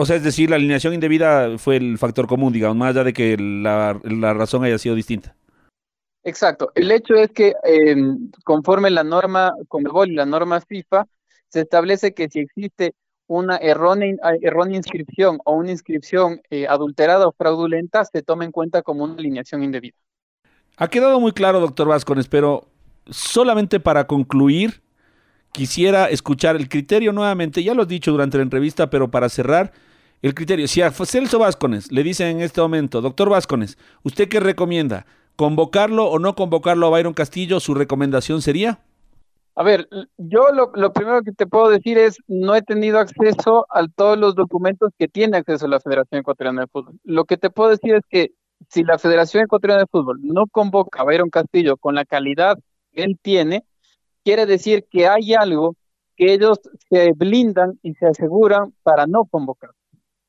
O 0.01 0.07
sea, 0.07 0.15
es 0.15 0.23
decir, 0.23 0.49
la 0.49 0.55
alineación 0.55 0.95
indebida 0.95 1.59
fue 1.59 1.75
el 1.75 1.99
factor 1.99 2.29
común, 2.29 2.53
digamos, 2.53 2.77
más 2.77 2.91
allá 2.91 3.03
de 3.03 3.13
que 3.13 3.37
la, 3.37 3.95
razón 4.33 4.63
haya 4.63 4.79
sido 4.79 4.95
distinta. 4.95 5.35
Exacto. 6.23 6.71
El 6.77 6.93
hecho 6.93 7.17
es 7.17 7.33
que 7.33 7.55
conforme 8.45 8.91
la 8.91 9.03
norma 9.03 9.55
Conmebol 9.67 10.13
y 10.13 10.15
la 10.15 10.25
norma 10.25 10.61
FIFA, 10.61 11.05
se 11.49 11.63
establece 11.63 12.15
que 12.15 12.29
si 12.29 12.39
existe 12.39 12.95
una 13.27 13.57
errónea, 13.57 14.15
errónea 14.41 14.77
inscripción 14.77 15.41
o 15.45 15.55
una 15.55 15.73
inscripción 15.73 16.43
eh, 16.49 16.69
adulterada 16.69 17.27
o 17.27 17.33
fraudulenta, 17.33 18.05
se 18.05 18.23
toma 18.23 18.45
en 18.45 18.53
cuenta 18.53 18.83
como 18.83 19.03
una 19.03 19.15
alineación 19.15 19.65
indebida. 19.65 19.97
Ha 20.77 20.87
quedado 20.87 21.19
muy 21.19 21.33
claro, 21.33 21.59
doctor 21.59 21.89
Vascones, 21.89 22.29
pero 22.29 22.69
solamente 23.11 23.81
para 23.81 24.07
concluir, 24.07 24.81
quisiera 25.51 26.09
escuchar 26.09 26.55
el 26.55 26.69
criterio 26.69 27.13
nuevamente, 27.13 27.65
ya 27.65 27.75
lo 27.75 27.83
has 27.83 27.89
dicho 27.89 28.13
durante 28.13 28.37
la 28.37 28.45
entrevista, 28.45 28.91
pero 28.91 29.11
para 29.11 29.29
cerrar, 29.29 29.73
el 30.23 30.35
criterio. 30.35 30.69
Si 30.69 30.83
a 30.83 30.91
Celso 30.91 31.39
Vázquez 31.39 31.93
le 31.93 32.03
dicen 32.03 32.29
en 32.29 32.41
este 32.41 32.61
momento, 32.61 33.01
doctor 33.01 33.29
Vázquez, 33.31 33.79
¿usted 34.03 34.29
qué 34.29 34.41
recomienda? 34.41 35.07
¿Convocarlo 35.37 36.07
o 36.07 36.19
no 36.19 36.35
convocarlo 36.35 36.87
a 36.87 36.91
Byron 36.91 37.15
Castillo? 37.15 37.61
¿Su 37.61 37.75
recomendación 37.75 38.43
sería? 38.43 38.81
A 39.55 39.65
ver, 39.65 39.89
yo 40.19 40.49
lo, 40.53 40.93
primero 40.93 41.23
que 41.23 41.33
te 41.33 41.47
puedo 41.47 41.69
decir 41.69 41.99
es, 41.99 42.19
no 42.29 42.55
he 42.55 42.63
tenido 42.63 43.01
acceso 43.01 43.67
a 43.71 43.87
todos 43.89 44.17
los 44.17 44.37
documentos 44.37 44.93
que 44.97 45.09
tiene 45.09 45.37
acceso 45.37 45.67
la 45.67 45.81
Federación 45.81 46.21
Ecuatoriana 46.21 46.61
de 46.63 46.69
Fútbol. 46.69 47.01
Lo 47.03 47.25
que 47.25 47.37
te 47.37 47.51
puedo 47.51 47.71
decir 47.71 47.95
es 47.95 48.03
que 48.09 48.31
si 48.69 48.85
la 48.85 48.99
Federación 48.99 49.45
Ecuatoriana 49.45 49.83
de 49.83 49.89
Fútbol 49.91 50.21
no 50.23 50.47
convoca 50.47 51.01
a 51.01 51.05
Byron 51.05 51.31
Castillo 51.31 51.77
con 51.77 51.97
la 51.97 52.05
calidad 52.05 52.57
que 52.93 53.03
él 53.03 53.19
tiene, 53.21 53.65
quiere 54.25 54.47
decir 54.47 54.87
que 54.91 55.09
hay 55.09 55.35
algo 55.35 55.75
que 56.17 56.35
ellos 56.35 56.61
se 56.89 57.13
blindan 57.17 57.79
y 57.83 57.95
se 57.95 58.07
aseguran 58.07 58.75
para 58.83 59.07
no 59.07 59.25
convocar. 59.25 59.71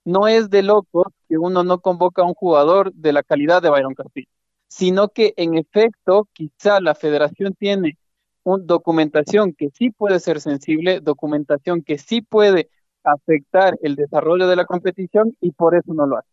No 0.09 0.27
es 0.27 0.49
de 0.49 0.63
loco 0.63 1.13
que 1.27 1.37
uno 1.37 1.63
no 1.63 1.81
convoca 1.81 2.23
a 2.23 2.25
un 2.25 2.33
jugador 2.33 2.91
de 2.93 3.13
la 3.13 3.21
calidad 3.21 3.61
de 3.61 3.69
Byron 3.69 3.93
Castillo, 3.93 4.27
sino 4.67 5.09
que 5.09 5.35
en 5.37 5.55
efecto 5.55 6.27
quizá 6.33 6.79
la 6.81 6.95
federación 6.95 7.53
tiene 7.53 7.95
documentación 8.43 9.53
que 9.53 9.69
sí 9.69 9.91
puede 9.91 10.19
ser 10.19 10.41
sensible, 10.41 10.99
documentación 10.99 11.83
que 11.83 11.99
sí 11.99 12.21
puede 12.23 12.69
afectar 13.03 13.77
el 13.83 13.95
desarrollo 13.95 14.47
de 14.47 14.55
la 14.55 14.65
competición 14.65 15.37
y 15.41 15.51
por 15.51 15.75
eso 15.75 15.93
no 15.93 16.07
lo 16.07 16.17
hace. 16.17 16.29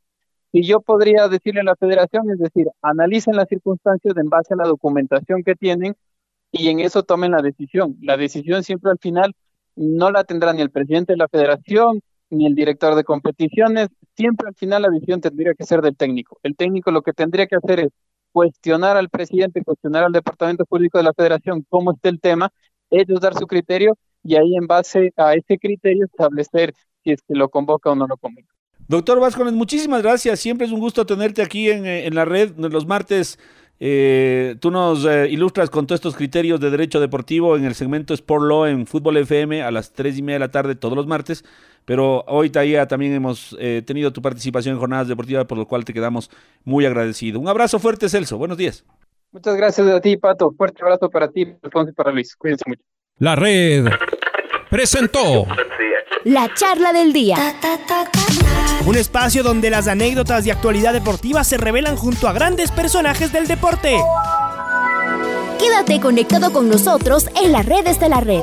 Y 0.52 0.66
yo 0.66 0.80
podría 0.80 1.28
decirle 1.28 1.60
a 1.60 1.64
la 1.64 1.76
federación, 1.76 2.30
es 2.30 2.38
decir, 2.38 2.68
analicen 2.80 3.36
las 3.36 3.46
circunstancias 3.46 4.16
en 4.16 4.30
base 4.30 4.54
a 4.54 4.56
la 4.56 4.64
documentación 4.64 5.42
que 5.44 5.54
tienen 5.54 5.94
y 6.50 6.68
en 6.68 6.80
eso 6.80 7.02
tomen 7.02 7.32
la 7.32 7.42
decisión. 7.42 7.98
La 8.00 8.16
decisión 8.16 8.62
siempre 8.62 8.90
al 8.90 8.98
final 8.98 9.34
no 9.74 10.10
la 10.10 10.24
tendrá 10.24 10.54
ni 10.54 10.62
el 10.62 10.70
presidente 10.70 11.12
de 11.12 11.18
la 11.18 11.28
federación 11.28 12.00
ni 12.30 12.46
el 12.46 12.54
director 12.54 12.94
de 12.94 13.04
competiciones, 13.04 13.88
siempre 14.16 14.48
al 14.48 14.54
final 14.54 14.82
la 14.82 14.88
decisión 14.88 15.20
tendría 15.20 15.54
que 15.54 15.64
ser 15.64 15.82
del 15.82 15.96
técnico. 15.96 16.38
El 16.42 16.56
técnico 16.56 16.90
lo 16.90 17.02
que 17.02 17.12
tendría 17.12 17.46
que 17.46 17.56
hacer 17.56 17.80
es 17.80 17.88
cuestionar 18.32 18.96
al 18.96 19.08
presidente, 19.08 19.62
cuestionar 19.64 20.04
al 20.04 20.12
departamento 20.12 20.64
público 20.64 20.98
de 20.98 21.04
la 21.04 21.14
federación 21.14 21.64
cómo 21.68 21.92
está 21.92 22.08
el 22.08 22.20
tema, 22.20 22.50
ellos 22.90 23.20
dar 23.20 23.34
su 23.34 23.46
criterio 23.46 23.96
y 24.22 24.36
ahí 24.36 24.56
en 24.56 24.66
base 24.66 25.12
a 25.16 25.34
ese 25.34 25.58
criterio 25.58 26.06
establecer 26.06 26.74
si 27.02 27.12
es 27.12 27.20
que 27.22 27.34
lo 27.34 27.48
convoca 27.48 27.90
o 27.90 27.94
no 27.94 28.06
lo 28.06 28.16
convoca. 28.16 28.48
Doctor 28.88 29.18
Vázquez, 29.18 29.52
muchísimas 29.52 30.02
gracias. 30.02 30.38
Siempre 30.38 30.66
es 30.66 30.72
un 30.72 30.80
gusto 30.80 31.06
tenerte 31.06 31.42
aquí 31.42 31.70
en, 31.70 31.86
en 31.86 32.14
la 32.14 32.24
red 32.24 32.56
los 32.56 32.86
martes 32.86 33.38
eh, 33.78 34.56
tú 34.60 34.70
nos 34.70 35.04
eh, 35.04 35.28
ilustras 35.28 35.68
con 35.68 35.86
todos 35.86 35.98
estos 35.98 36.16
criterios 36.16 36.60
de 36.60 36.70
derecho 36.70 36.98
deportivo 36.98 37.56
en 37.56 37.64
el 37.66 37.74
segmento 37.74 38.14
Sport 38.14 38.44
Law 38.44 38.64
en 38.64 38.86
Fútbol 38.86 39.18
FM 39.18 39.62
a 39.62 39.70
las 39.70 39.92
3 39.92 40.16
y 40.16 40.22
media 40.22 40.36
de 40.36 40.40
la 40.40 40.50
tarde 40.50 40.74
todos 40.76 40.96
los 40.96 41.06
martes. 41.06 41.44
Pero 41.86 42.24
hoy, 42.26 42.50
Taya, 42.50 42.86
también 42.86 43.14
hemos 43.14 43.56
eh, 43.58 43.82
tenido 43.86 44.12
tu 44.12 44.20
participación 44.20 44.74
en 44.74 44.80
jornadas 44.80 45.08
deportivas, 45.08 45.46
por 45.46 45.56
lo 45.56 45.66
cual 45.66 45.84
te 45.84 45.94
quedamos 45.94 46.30
muy 46.64 46.84
agradecido. 46.84 47.40
Un 47.40 47.48
abrazo 47.48 47.78
fuerte, 47.78 48.08
Celso. 48.08 48.36
Buenos 48.36 48.58
días. 48.58 48.84
Muchas 49.32 49.56
gracias 49.56 49.86
a 49.86 50.00
ti, 50.00 50.16
Pato. 50.16 50.52
Fuerte 50.56 50.82
abrazo 50.82 51.08
para 51.08 51.28
ti, 51.30 51.46
Alfonso 51.62 51.90
y 51.90 51.94
para 51.94 52.10
Luis. 52.10 52.34
Cuídense 52.36 52.64
mucho. 52.66 52.82
La 53.18 53.36
red 53.36 53.86
presentó 54.68 55.46
la 56.24 56.52
charla 56.52 56.92
del 56.92 57.12
día. 57.12 57.36
Un 58.84 58.96
espacio 58.96 59.44
donde 59.44 59.70
las 59.70 59.86
anécdotas 59.86 60.44
de 60.44 60.52
actualidad 60.52 60.92
deportiva 60.92 61.44
se 61.44 61.56
revelan 61.56 61.96
junto 61.96 62.26
a 62.26 62.32
grandes 62.32 62.72
personajes 62.72 63.32
del 63.32 63.46
deporte. 63.46 63.96
Quédate 65.58 66.00
conectado 66.00 66.52
con 66.52 66.68
nosotros 66.68 67.28
en 67.42 67.52
las 67.52 67.64
redes 67.64 68.00
de 68.00 68.08
la 68.08 68.20
red. 68.20 68.42